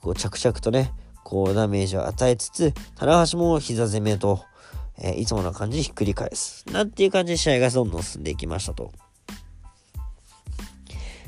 [0.00, 0.92] こう、着々とね、
[1.32, 4.44] こうダメージを与えつつ、棚橋も膝攻めと、
[4.98, 6.64] えー、いつもの感じにひっくり返す。
[6.70, 8.92] なんていう感じで試合がどんどん進んでいきましたと。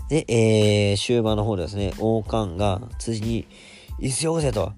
[0.08, 3.48] で、えー、終盤の方ですね、王冠が辻に、
[4.00, 4.72] 椅子よこせと、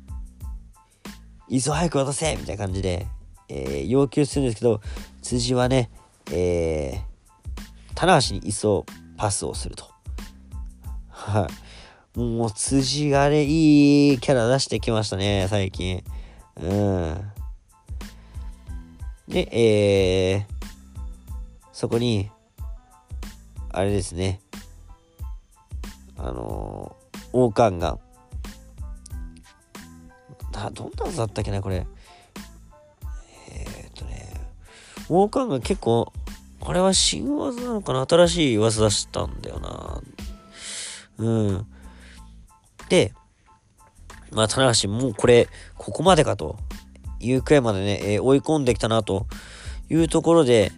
[1.50, 3.06] 椅子を早く渡せみたいな感じで、
[3.48, 4.80] えー、要求するんですけど、
[5.22, 5.90] 辻はね、
[6.32, 8.86] えー、棚橋に椅子を
[9.16, 9.84] パスをすると。
[11.08, 11.48] は
[12.16, 12.18] い。
[12.18, 16.02] もう辻がね、いいキャラ出してきましたね、最近。
[16.56, 17.32] うん。
[19.28, 20.54] で、えー、
[21.72, 22.30] そこに、
[23.70, 24.40] あれですね。
[26.18, 26.96] あの、
[27.32, 27.98] 王冠が、
[30.52, 31.86] だ、どんな技だったっけな、これ。
[33.50, 34.32] えー、っとね、
[35.08, 36.12] 王冠が結構、
[36.60, 40.02] これは新技なのかな新しい技出したんだよな。
[41.18, 41.66] うん。
[42.88, 43.12] で、
[44.32, 46.58] まあ、棚橋もうこれ、ここまでかと
[47.20, 49.26] いうくらいまでね、えー、追い込んできたなと
[49.88, 50.72] いうところで、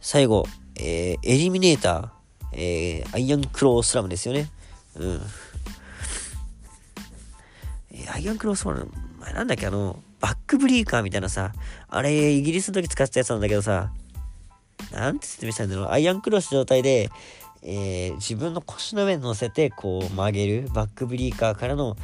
[0.00, 0.44] 最後、
[0.76, 2.08] えー、エリミネーター、
[2.52, 4.48] えー、アイアンクロースラムですよね。
[4.98, 5.20] うん。
[7.92, 11.52] え、アイアンクロスラム、前なんだっけ、あの、バックブリーカーみたいなさ、
[11.88, 13.92] あれ、イギリスの時使ってたやつなんだけどさ、
[14.92, 17.10] なんて説明したんだろう、アイアンクロス状態で、
[17.62, 21.96] えー、自分の腰の上に乗せてこう曲げるバックブリーカーからの、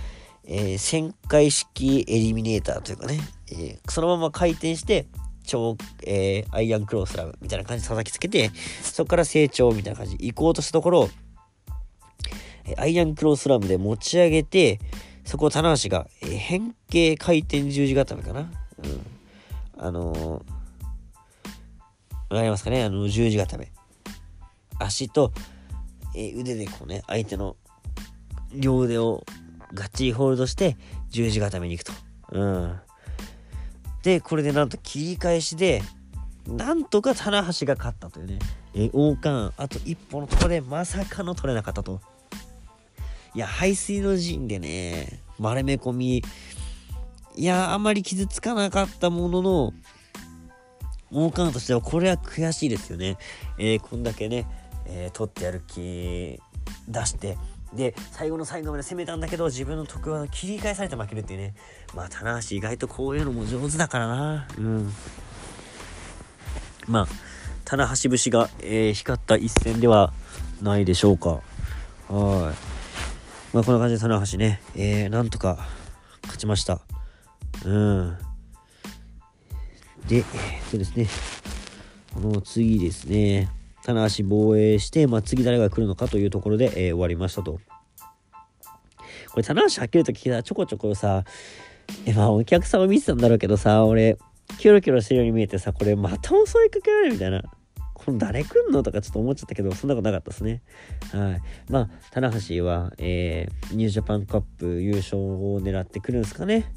[0.44, 3.20] えー、旋回式エリミネーターというかね、
[3.52, 5.06] えー、そのまま回転して
[5.44, 5.76] 超、
[6.06, 8.50] えアイアンクロスラムみたいな感じで叩きつけて
[8.82, 11.10] そこから成長みたいな感じ行こうとしたところ、
[12.78, 14.80] アイアンクロースラムで持ち上げて
[15.24, 18.50] そこを棚橋が、え変形回転十字固めかな、うん、
[19.78, 20.30] あのー、
[22.34, 22.84] わかりますかね？
[22.84, 23.72] あの十字固め
[24.78, 25.32] 足と、
[26.16, 27.56] え、腕でこうね、相手の
[28.52, 29.24] 両腕を
[29.72, 30.76] がっちりホールドして
[31.10, 31.92] 十字固めに行くと。
[32.32, 32.80] うん。
[34.02, 35.82] で、これでなんと切り返しで、
[36.46, 38.38] なんとか棚橋が勝ったというね。
[38.74, 42.00] え、王冠、あと一歩のところでまさかの取れなかったと。
[43.34, 46.22] いや、排水の陣でね、丸め込み、
[47.36, 49.74] いや、あんまり傷つかなかったものの、
[51.10, 53.16] 王冠としてはこれは悔しいですよね。
[53.56, 54.46] えー、こんだけね、
[54.86, 56.40] えー、取ってやる気
[56.88, 57.38] 出して。
[57.72, 61.54] で最後の最後まで攻めたんだけど自分の得は切り返されて負けるっていうね。
[61.94, 64.48] まあ棚橋意外とこういうのも上手だからな。
[64.56, 64.92] うん。
[66.86, 67.06] まあ
[67.64, 70.12] 棚橋節が、えー、光った一戦では
[70.62, 71.40] ないでしょうか。
[72.08, 72.73] はい。
[73.54, 75.68] まあこんな感じで棚橋ね、えー、なんとか
[76.24, 76.80] 勝ちました。
[77.64, 78.18] うん。
[80.08, 80.24] で、え、っ
[80.72, 81.06] とですね。
[82.12, 83.48] この次ですね。
[83.84, 87.60] 棚橋防衛して、まあ、次誰が来るのかというところで、えー、終わりましたと。
[89.30, 91.22] これ、棚橋はっきりと聞いたらちょこちょこさ、
[92.06, 94.18] え、まあ、お客さんを見てたんだろうけどさ、俺、
[94.58, 97.42] キョロキョロしてるように見えてさ、これ、また襲いかけられるみたいな。
[98.04, 100.62] この誰来んのとかちょっと思っちゃったけど、そんなことなかったですね。
[101.12, 101.42] はい。
[101.70, 106.70] まあ、棚橋は、えー、ニュージャパンカップ優勝を狙ってくるんですかね。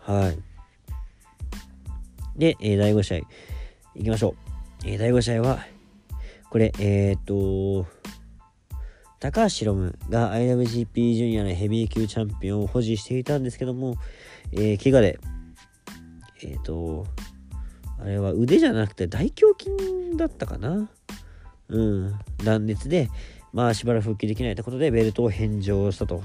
[0.00, 0.38] はい。
[2.38, 3.18] で、えー、第5試合、
[3.96, 4.34] 行きましょ
[4.84, 4.88] う。
[4.88, 5.58] えー、第5試合は、
[6.48, 7.86] これ、えー、っと、
[9.20, 13.96] 高橋ロムが IWGP ジュニアのヘビー級チャンピオンを保持していたんですけども、
[14.52, 15.20] えー、怪我で、
[16.42, 17.06] えっ、ー、と、
[18.02, 20.90] あれは腕じゃなくて大胸筋だったかな
[21.68, 23.08] うん、断熱で、
[23.52, 26.24] まあしばらく復帰できないということでベルトを返上したと。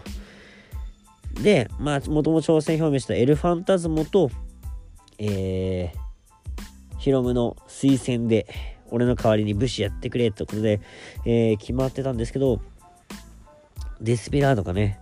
[1.41, 4.31] で、まあ、もとも挑戦表明したエルファンタズモと、
[5.19, 8.47] えー、ヒロムの推薦で、
[8.89, 10.81] 俺の代わりに武士やってくれってことで、
[11.25, 12.59] えー、決まってたんですけど、
[14.01, 14.99] デスペラードがね、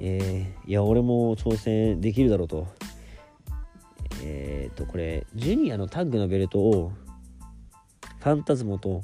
[0.00, 2.66] えー、いや、俺も挑戦できるだろうと。
[4.26, 6.92] えっ、と、これ、ジュニアのタッグのベルトを、
[8.18, 9.02] ファンタズモと、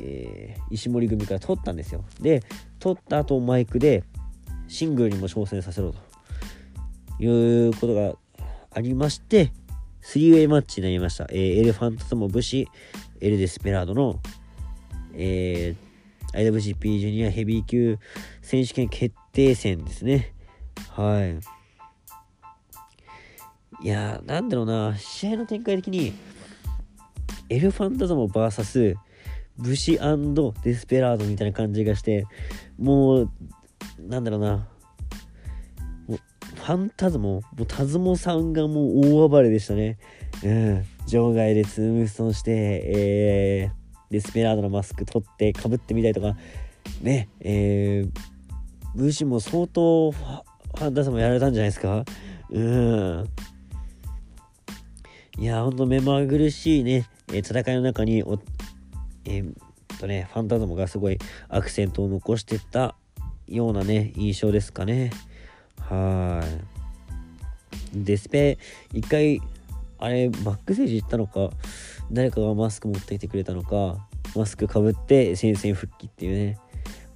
[0.00, 2.04] えー、石森組から取ったんですよ。
[2.20, 2.42] で、
[2.78, 4.04] 取った後マイクで、
[4.68, 8.14] シングルにも挑戦させろということが
[8.70, 9.52] ありまして、
[10.02, 11.26] 3way マッチになりました。
[11.30, 12.68] えー、エレファントとも武士、
[13.20, 14.18] エル・デスペラードの、
[15.14, 17.98] えー、IWGP ジュニアヘビー級
[18.40, 20.32] 選手権決定戦ですね。
[20.88, 21.61] はい。
[23.82, 26.12] いやー、なんだろうな、試合の展開的に、
[27.48, 28.94] エルファンタゾモ VS
[29.58, 29.98] 武士
[30.62, 32.24] デスペラードみたいな感じがして、
[32.78, 33.30] もう、
[33.98, 34.68] なんだろうな、
[36.06, 39.98] もうファンタズモ、もうタズモさんがもう大暴れでしたね。
[40.44, 46.36] うん、場外でツームストンして、えー、デスペラードのマスク取ってかぶってみたりとか、
[47.00, 48.10] ね、えー、
[48.94, 52.04] 武士も相当ファンタズモやられたんじゃないですか。
[52.50, 53.28] うん。
[55.42, 58.38] いや、ほんと目まぐるしいね、え戦いの中にお、
[59.24, 59.52] えー、
[59.98, 61.18] とね、ファンタズモがすごい
[61.48, 62.94] アクセントを残してた
[63.48, 65.10] ようなね、印象ですかね。
[65.80, 66.44] は
[67.92, 68.04] い。
[68.04, 68.56] デスペ、
[68.94, 69.40] 一回、
[69.98, 71.50] あれ、バックステージ行ったのか、
[72.12, 76.58] 誰かがマスク持ってきてくれたのか、マスクかぶって戦線復帰っていうね。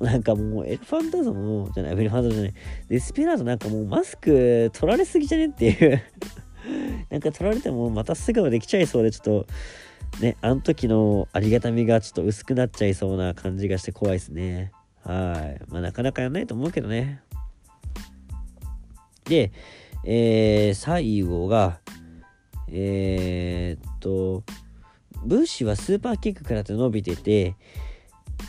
[0.00, 1.70] なんかもう、エルファンタズム？
[1.72, 2.54] じゃない、エルファンタズムじゃない、
[2.88, 5.46] デスペラードなんかもうマスク取られすぎじゃね？
[5.46, 6.02] っていう
[7.10, 14.72] なんか取られてもまたすぐできちゃいそうで、ちょっと、ね、あの時のありがたみがちょっと薄くなっちゃいそうな感じがして怖いですね。
[15.02, 15.62] はい。
[15.70, 17.20] まあ、なかなかやんないと思うけどね。
[19.24, 19.52] で、
[20.04, 21.80] えー、最後が、
[22.68, 24.42] えー、っと、
[25.24, 27.54] ブッシュはスーパーキックからって伸びてて、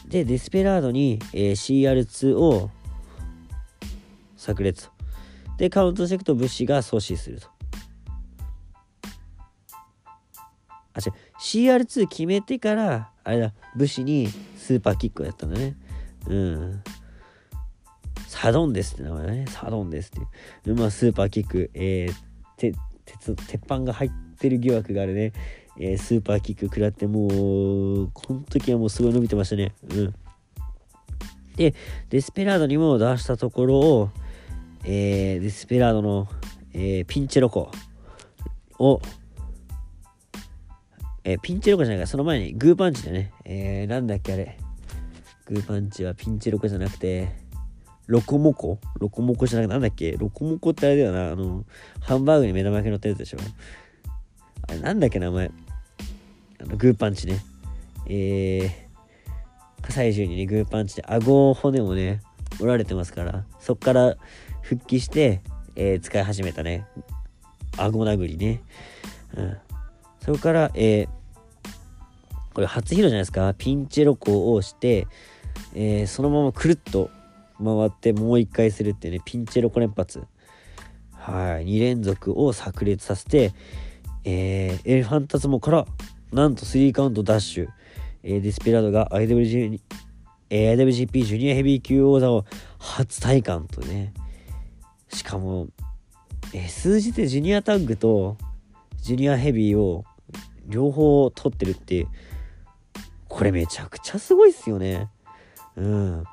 [0.07, 2.69] で、デスペラードに、えー、CR2 を
[4.37, 4.91] 炸裂と。
[5.57, 7.56] で、カウントしていくとブッシュが阻止すると。
[10.97, 11.13] あ、違う。
[11.39, 14.27] CR2 決めてから、あれだ、武士に
[14.57, 15.75] スーパーキックをやったんだね。
[16.27, 16.83] うん。
[18.27, 19.45] サドンですって名前だね。
[19.47, 20.11] サドンですっ
[20.63, 20.75] ていう。
[20.75, 22.13] まあ、スーパーキック、えー、
[22.57, 22.73] て
[23.05, 25.33] 鉄鉄板が入ってる疑惑があるね。
[25.79, 29.73] えー、スーパーキック食らって、もう、この時はもうすごい伸びてましたね。
[29.89, 30.15] うん。
[31.55, 31.73] で、
[32.09, 34.09] デスペラードにも出したところを、
[34.83, 36.27] えー、デスペラードの、
[36.73, 37.71] えー、ピンチェロコ
[38.79, 39.01] を
[41.27, 44.57] えー、ピンチロコじゃないか、その前にグーパンチでね、えー、なんだっけあれ。
[45.45, 47.35] グーパンチはピンチロコじゃなくて、
[48.05, 48.79] ロコモコ？
[48.97, 50.15] ロコモコじゃなくて、なんだっけ？
[50.15, 51.31] ロコモコってあれだよな。
[51.31, 51.65] あの、
[51.99, 53.39] ハンバーグに目玉焼き乗ったやつでしょ。
[54.69, 55.51] あれ、なんだっけ名前？
[56.61, 57.39] あの、グーパンチね。
[58.05, 62.21] えー、火災銃にね、グーパンチで顎骨をね、
[62.61, 64.15] 折られてますから、そっから
[64.61, 65.41] 復帰して、
[65.75, 66.85] えー、使い始めたね。
[67.75, 68.61] 顎殴りね。
[69.35, 69.57] うん。
[70.21, 71.09] そこから、えー、
[72.57, 73.53] これ初披露じゃないですか。
[73.55, 75.05] ピンチェロコを押して、
[75.75, 77.11] えー、そのままくるっと
[77.63, 80.23] 回ってもう一回するってね、ピンチェロコ連発。
[81.13, 83.53] はい、2連続を炸裂させて、
[84.23, 85.85] えー、エレファンタズモから、
[86.33, 87.67] なんと3カウントダッシュ。
[88.23, 89.79] えー、ディスペラードが IWGP
[90.49, 92.43] ジュニアヘビー級王座を
[92.79, 94.15] 初体感とね。
[95.09, 95.67] しかも、
[96.55, 98.35] えー、数字でジュニアタッグと
[99.03, 100.05] ジュニアヘビーを
[100.65, 102.07] 両方取ってるっていう
[103.37, 105.11] これめちゃくちゃすごいっすよね。
[105.75, 106.23] うん。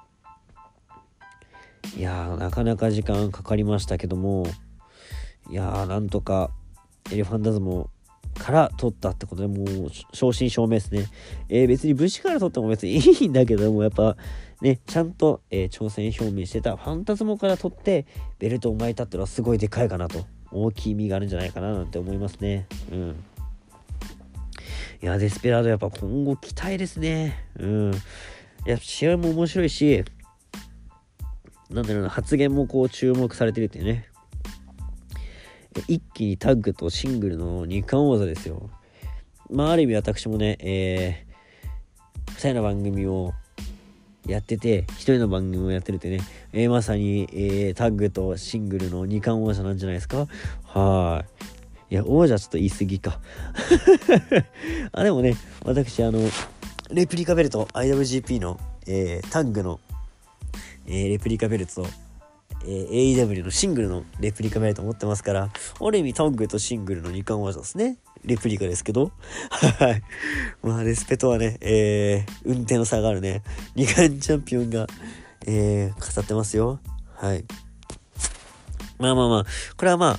[1.98, 4.46] いやー、なかなか時間かかりましたけども、
[5.50, 6.50] いやー、なんとか、
[7.12, 7.90] エレファンタズム
[8.38, 11.04] から取ったってことでもう、正真正銘ですね。
[11.50, 14.16] えー、別に武士から取っても別にいいんだけども、やっぱ、
[14.62, 18.06] ね、ちゃんと、えー、挑戦表明してたファンタズモから取って、
[18.38, 20.24] ベルトを巻いたってのはすごいでかいかなと。
[20.52, 22.66] 大きい意味があるんじゃないかななんて思いますね。
[22.90, 23.24] うん。
[25.04, 27.44] いや、デスペラードやっぱ今後期待ですね。
[27.58, 27.92] うん。
[27.92, 27.96] い
[28.64, 30.02] や、試合も面白いし、
[31.68, 34.08] なんだろうな、発言もこう注目されてるっていうね。
[35.88, 38.70] 一気にタッグとシングルの2冠王座ですよ。
[39.50, 43.34] まあ、ある意味私もね、えー、2人の番組を
[44.26, 46.20] やってて、1人の番組をやってるってね、
[46.54, 50.28] えー、まさに、えー、タッグとシングルの2冠王者なんじゃないですか
[50.64, 51.33] はい。
[51.94, 53.20] いや、王者ちょっと言い過ぎか。
[54.90, 56.28] あ、でもね、私、あの、
[56.90, 59.78] レプリカベルト、IWGP の、えー、タッグの、
[60.86, 61.88] えー、レプリカベルトと、
[62.64, 67.98] えー、AEW のシングルのレプリカベルト持ってますから、ある意味タッグとシングルの2冠技ですね。
[68.24, 69.12] レプリカですけど。
[69.78, 70.02] はい。
[70.64, 73.44] まあ、レスペとはね、えー、運転の差があるね。
[73.76, 74.88] 2冠チャンピオンが、
[75.46, 76.80] えー、語ってますよ。
[77.14, 77.44] はい。
[78.98, 80.18] まあまあまあ、これはまあ、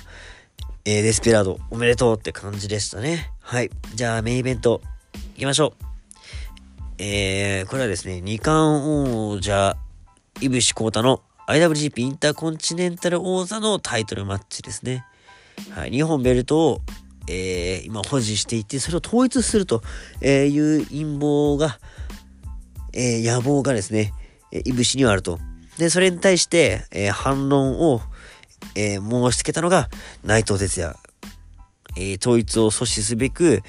[0.88, 3.32] えー、デスペラードおめでとうって感じでしたね。
[3.40, 3.70] はい。
[3.96, 4.80] じゃあメインイベント
[5.34, 5.84] 行きましょう。
[6.98, 9.76] えー、これはですね、二冠王者、
[10.40, 15.04] イブシコータの IWGP インターコンチネンタル王座のタイトルマッチですね。
[15.70, 16.80] はい、2本ベルトを、
[17.28, 19.82] えー、今保持していて、それを統一すると
[20.22, 21.80] いう陰謀が、
[22.92, 24.12] えー、野望がですね、
[24.52, 25.40] いぶしにはあると。
[25.78, 28.02] で、それに対して、えー、反論を、
[28.74, 29.88] えー、申し付けたのが
[30.24, 30.96] 内藤哲也。
[31.96, 33.62] えー、統一を阻止すべく、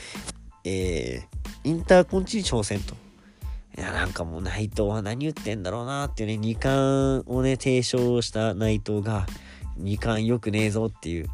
[0.66, 2.96] えー、インターコンチに挑戦と。
[3.78, 9.28] いや、なんかもう内藤は何言ってんだろうなっていうね、二冠をね、提唱した内藤が、
[9.78, 11.28] 二冠よくねえぞっていう。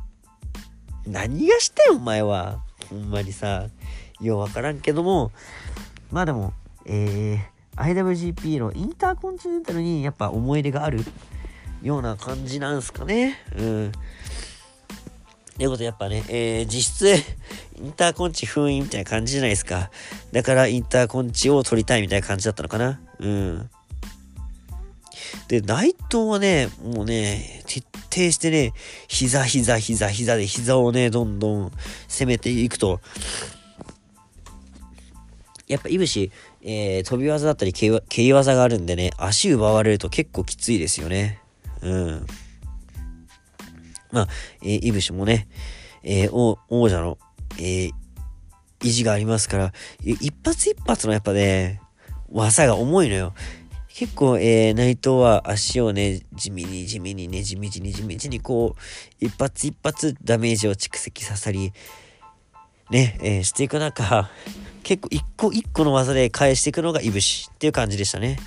[1.07, 2.61] 何がしてんお前は。
[2.89, 3.70] ほんまにさ、
[4.20, 5.32] ようわからんけども、
[6.11, 6.53] まあでも、
[6.86, 10.99] えー、IWGP のインターコンチネンタルにやっぱ思い入れがある
[11.84, 13.38] ような感じなんすかね。
[13.55, 13.91] うん。
[15.57, 17.23] ということでやっぱね、えー、実質、
[17.77, 19.91] インターコンチ封印みたいな感じじゃないですか。
[20.31, 23.01] だからインターコンチを取りたいみたいな感じだったのかな。
[23.19, 23.69] うん。
[25.49, 28.73] で、内藤はね、もうね、徹底してね、
[29.07, 31.71] 膝、膝、膝、膝で膝をね、どんどん
[32.07, 33.01] 攻めていくと、
[35.67, 36.31] やっぱいぶし、
[36.61, 41.43] えー、飛び技だったり蹴り技があるんでね、足奪われると結構きついですよね。
[41.84, 42.27] うん。
[44.11, 44.27] まあ、
[44.61, 45.47] えー、いぶしもね、
[46.03, 47.17] えー、王者の、
[47.57, 47.91] えー、
[48.84, 49.73] 意地がありますから、
[50.03, 51.81] 一発一発のやっぱね、
[52.29, 53.34] 技が重いのよ。
[53.95, 61.73] 結構、えー、内藤は足をね、地味に地味にね、地道に地道にこう、一発一発ダメージを蓄積ささり、
[62.89, 64.29] ね、えー、していく中、
[64.84, 68.38] 結構一個一個の技で返していくのがいぶしっていう感じでしたね。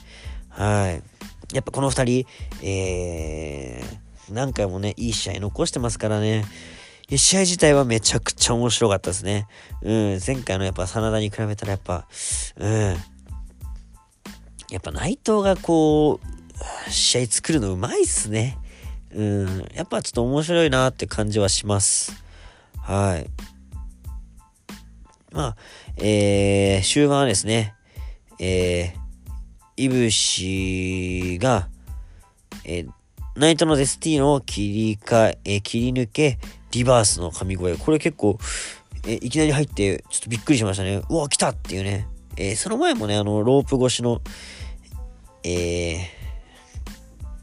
[0.49, 1.16] はい。
[1.53, 2.27] やっぱこの二人、
[2.63, 6.45] えー、何回もね、いい試合残してますからね。
[7.09, 9.47] 試合自体はめちゃくちゃ面白かったですね。
[9.83, 12.07] うん、前回のやっぱ真田に比べたらやっぱ、
[12.57, 12.97] うん。
[14.71, 18.59] やっぱ内藤がこう、試合作るのうまいっすね。
[19.15, 22.13] うん、やっぱちょっと面白いなって感じはします。
[22.77, 23.31] はい。
[25.33, 25.57] まあ、
[25.99, 27.75] えー、終盤はですね、
[28.41, 29.06] えー、
[29.77, 31.68] いぶしが、
[32.64, 32.89] えー、
[33.37, 36.39] ナイトのデスティーノを切りかえ、切り抜け、
[36.72, 37.77] リバースの神声。
[37.77, 38.39] これ結構、
[39.07, 41.03] えいきなり入って、ちょっとびっくりしましたね。
[41.11, 42.09] うわ、来たっていうね。
[42.39, 44.22] えー、その前もね、あの、ロープ越しの、
[45.45, 46.09] え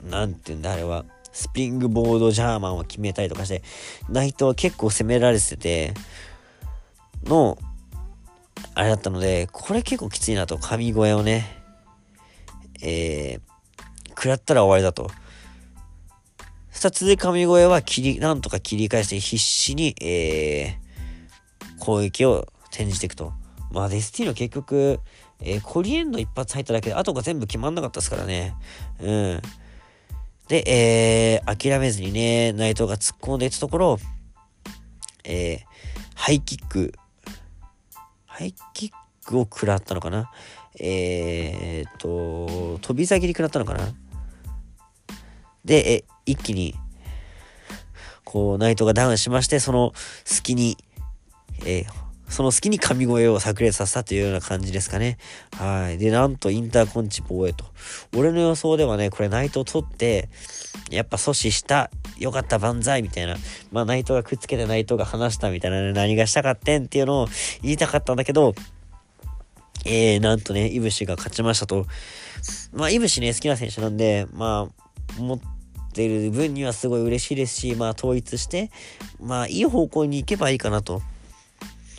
[0.03, 3.61] ー、なんて言うんだ、あれは、スプリングボードジャーマンを決めたりとかして、
[4.09, 5.93] ナイトは結構攻められてて、
[7.25, 7.59] の、
[8.73, 11.62] あれだったので、これ結構きついなと、神声をね、
[12.81, 15.11] えー、食らったら終わりだと。
[16.69, 23.33] 二つで神声は切り、なんとか切り返して必死に、えー、攻撃を転じていくと。
[23.71, 24.99] まあ、デスティーノ結局、
[25.39, 28.55] えー、コリエンド一発入っただけで、後が全部決まんなかったですからね。
[28.99, 29.41] うん。
[30.47, 33.99] で、えー、諦めずにね、内藤が突っ込んでいったところ、
[35.23, 35.65] えー、
[36.15, 36.93] ハイキック、
[38.25, 38.91] ハイキッ
[39.25, 40.31] クを食らったのかな
[40.79, 43.93] えー、と、飛び下げに食らったのかな？
[45.63, 46.75] で、え、一気に、
[48.23, 49.93] こう、ナイトがダウンしまして、その
[50.25, 50.77] 隙に、
[51.65, 51.85] えー、
[52.27, 55.19] その隙に神声を炸裂させたというような感じですかね。
[55.55, 55.99] はい。
[55.99, 57.65] で、なんとインターコンチ防衛と。
[58.15, 60.29] 俺の予想ではね、これナイトを取って、
[60.89, 61.91] やっぱ阻止した。
[62.17, 63.35] よかった万歳みたいな。
[63.71, 67.27] まあ、ナイトがくっつけてナイトが離したみたいなね、何がしたかってんっていうのを
[67.61, 68.55] 言いたかったんだけど、
[69.85, 71.85] えー、なんとね、イブシが勝ちましたと。
[72.73, 74.69] まあ、イブシね、好きな選手なんで、ま
[75.17, 75.39] あ、もっ
[75.93, 78.71] てる分にはすごい嬉しいですし、まあ統一して、
[79.21, 81.01] まあいい方向に行けばいいかなと。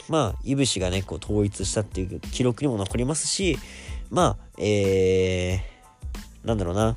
[0.09, 3.57] まあ、いぶしがね、こう統一したっていう記録にも残りますし、
[4.11, 6.97] まあ、えー、なんだろうな。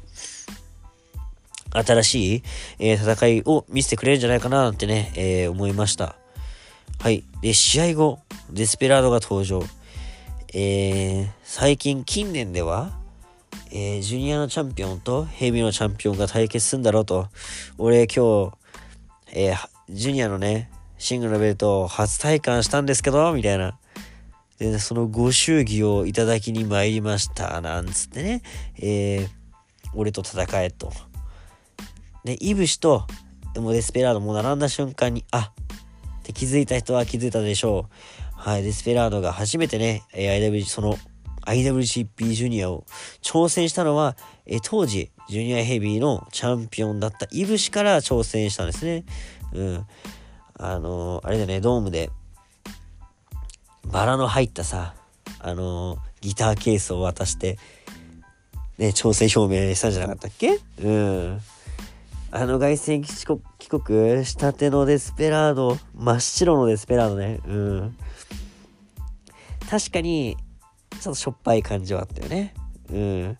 [1.71, 2.43] 新しい、
[2.79, 6.15] えー、戦いを見せてくれるんじゃないかななんてね、えー、思いました。
[6.99, 7.23] はい。
[7.41, 8.19] で、試合後、
[8.51, 9.63] デスペラードが登場。
[10.53, 12.97] えー、最近、近年では、
[13.69, 17.27] えー、ジュニアのチャンピオンとヘビーのチャンピオンが対決するんだろうと。
[17.77, 18.57] 俺今日、
[19.33, 23.77] えー、ジュニアのね、シングルベルトを初体感したんですけど、みたいな。
[24.57, 28.41] で、そのご祝儀をいただきに参りました、なんつってね。
[28.77, 29.29] えー、
[29.95, 30.93] 俺と戦えと。
[32.23, 33.05] で、イブシと、
[33.57, 35.51] もうデスペラードも並んだ瞬間に、あ
[36.19, 37.93] って気づいた人は気づいたでしょう。
[38.47, 40.97] はい、デスペラードが初めてね、IW、その
[41.45, 42.85] IWGP ジュニアを
[43.21, 49.03] 挑戦したのは、え当時、ジュニアヘビーのチャンピオンだったイブシから挑戦したんですね。
[49.51, 49.85] うん。
[50.57, 52.09] あのー、あれだね、ドームで、
[53.85, 54.93] バラの入ったさ、
[55.39, 57.57] あのー、ギターケースを渡して、
[58.77, 60.57] ね、挑戦表明したんじゃなかったっけ？
[60.81, 61.41] うん。
[62.31, 63.03] あの凱旋
[63.57, 67.41] 帰国したてのデスペラード、真っ白のデスペラードね。
[67.45, 67.97] うん。
[69.69, 70.37] 確かに、
[70.91, 72.53] ちょっとしょっぱい感じはあったよね。
[72.91, 73.37] うん。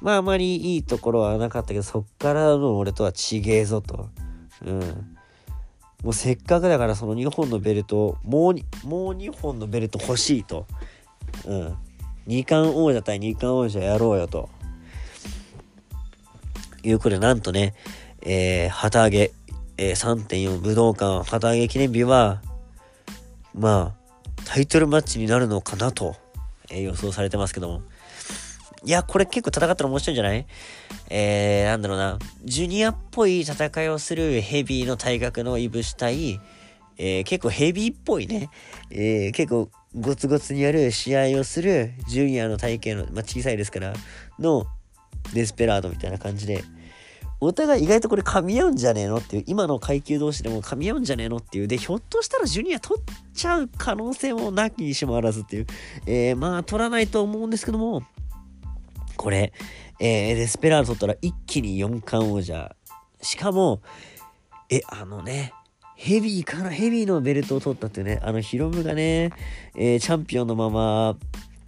[0.00, 4.08] まああまりいいところはなかったけど、そっからの俺とは違えぞと。
[4.64, 4.80] うん。
[6.02, 8.54] もうせっかくだからその2本のベルトもう
[8.86, 10.66] もう2本のベルト欲しいと。
[11.46, 11.76] うん。
[12.26, 14.48] 二冠王者対二冠王者やろうよと。
[16.82, 17.74] いうことで、なんとね、
[18.20, 19.32] えー、旗揚げ、
[19.78, 22.42] えー、3.4武道館旗揚げ記念日は、
[23.54, 24.03] まあ、
[24.54, 26.14] タイトルマッチになるのかなと。
[26.70, 27.82] えー、予想されてますけども。
[28.84, 30.46] いや、これ結構戦ったら面白いんじゃない？
[31.10, 32.20] えー、なんだろうな。
[32.44, 36.38] ジュニアっぽい戦いをするヘビーの体格のイブシ対、
[36.98, 38.48] えー、結構ヘビーっぽいね。
[38.92, 43.92] えー、結構ゴツゴツにやる試合をするジュニアの体型の、まあ、小さいですから、
[44.38, 44.66] の
[45.32, 46.62] デスペラードみたいな感じで、
[47.44, 55.66] お互い意外とこれ噛み合うんじゃねえのっていう、今の階級同士でも噛み合うんじゃねえのっていう、で、ひょっとしたらジュニア取っちゃう可能性もなきにしもあらずっていう、
[56.06, 58.02] えー、まあ取らないと思うんですけども、
[59.16, 59.52] これ、
[60.00, 62.74] えー、デスペラード取ったら一気に4冠王者。
[63.20, 63.80] しかも、
[64.70, 65.52] え、あのね、
[65.96, 69.30] ヘビーからヘビーのベルトを取ったっていうね、あのヒロムがね、
[69.76, 71.16] えー、チャンピオンのまま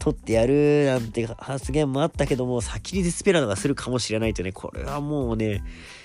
[0.06, 5.64] 取ってやるなんて発言もあったけども、先にデスペラードがするかもしれないとね、これはもうね、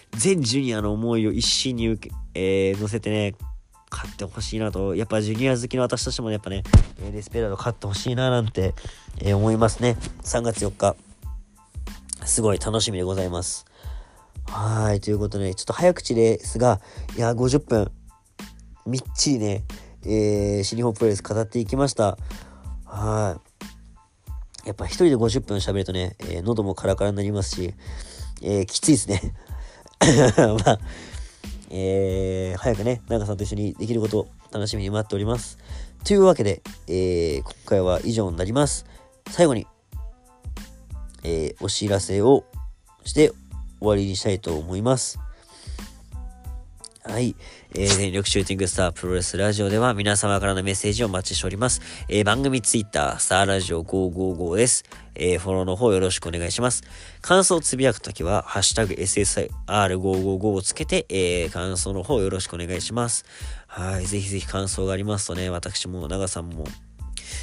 [0.10, 3.36] 全ジュニアの思いを一心に受け、えー、乗せてね、
[3.92, 6.64] 勝ってほしいなと、やっぱジュニア好きの私としてもやっぱね、
[7.12, 8.74] デスペラード勝ってほしいななんて、
[9.20, 9.98] えー、思いますね。
[10.24, 10.96] 3月4日、
[12.26, 13.68] すごい楽しみでございます。
[14.48, 16.82] はい、ということで、ちょっと早口ですが、
[17.16, 17.92] いや、50分、
[18.88, 19.64] みっちりね、
[20.06, 22.18] えー、新日本プロレス語っていきました。
[22.86, 23.51] はい。
[24.66, 27.74] やっぱ一人で50分喋るとね、えー、喉もカラカラになりますし、
[28.42, 29.34] えー、きついですね。
[30.66, 30.80] まあ、
[31.70, 35.58] えー、早くね、長さんと一緒にできることを楽しみに待っております。
[36.04, 38.86] というわけで、えー、今回は以上になります。
[39.30, 39.68] 最後に、
[41.24, 42.44] えー、お知らせを
[43.04, 43.30] して
[43.80, 45.20] 終わりにしたいと思います。
[47.04, 47.36] はい。
[47.74, 51.82] えー、全力シューティングスタープロレスラジオでは皆様からのメッセージをお待ちしております。
[52.08, 54.84] えー、番組ツイッター、スターラジオ555です。
[55.16, 56.84] えー、フォローの方よろしくお願いします。
[57.22, 63.26] 感想をつぶやくときは、ハッシュタグ SSR555 をつけて、えー、感想の方よろしくお願いします。
[63.66, 64.06] はい。
[64.06, 66.66] ぜひぜひ感想がありますとね、私も長さんも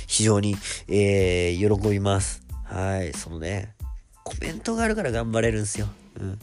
[0.07, 0.55] 非常に、
[0.87, 2.45] えー、喜びます。
[2.63, 3.13] はい。
[3.13, 3.75] そのね、
[4.23, 5.89] コメントがあるから頑張れるんですよ。
[6.21, 6.39] うん。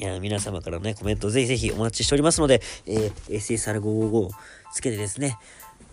[0.00, 4.30] いや、皆様からのね、コメントぜひぜひお待ちしておりますので、えー、SSR555
[4.72, 5.36] つけてですね、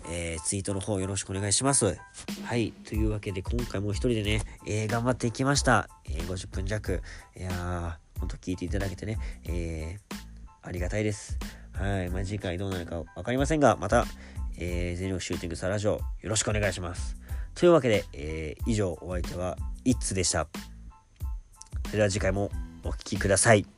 [0.08, 1.98] えー、ツイートの方よろしくお願いします。
[2.44, 2.72] はい。
[2.86, 5.90] というわけで、今回も一人でね、えー、頑張っていきました。
[6.06, 7.02] えー、50分弱。
[7.36, 9.98] いやー、ほんと聞いていただけてね、え、
[10.62, 11.38] ありがたいです。
[11.74, 12.08] はい。
[12.08, 14.06] まあ、次回どうなるかわかりませんが、また、
[14.56, 17.14] え、全力シューティングサラジオ、よろしくお願いします。
[17.54, 20.48] というわけで、え、以上、お相手は、イッツでした。
[21.84, 22.50] それでは次回も
[22.84, 23.77] お聴きください。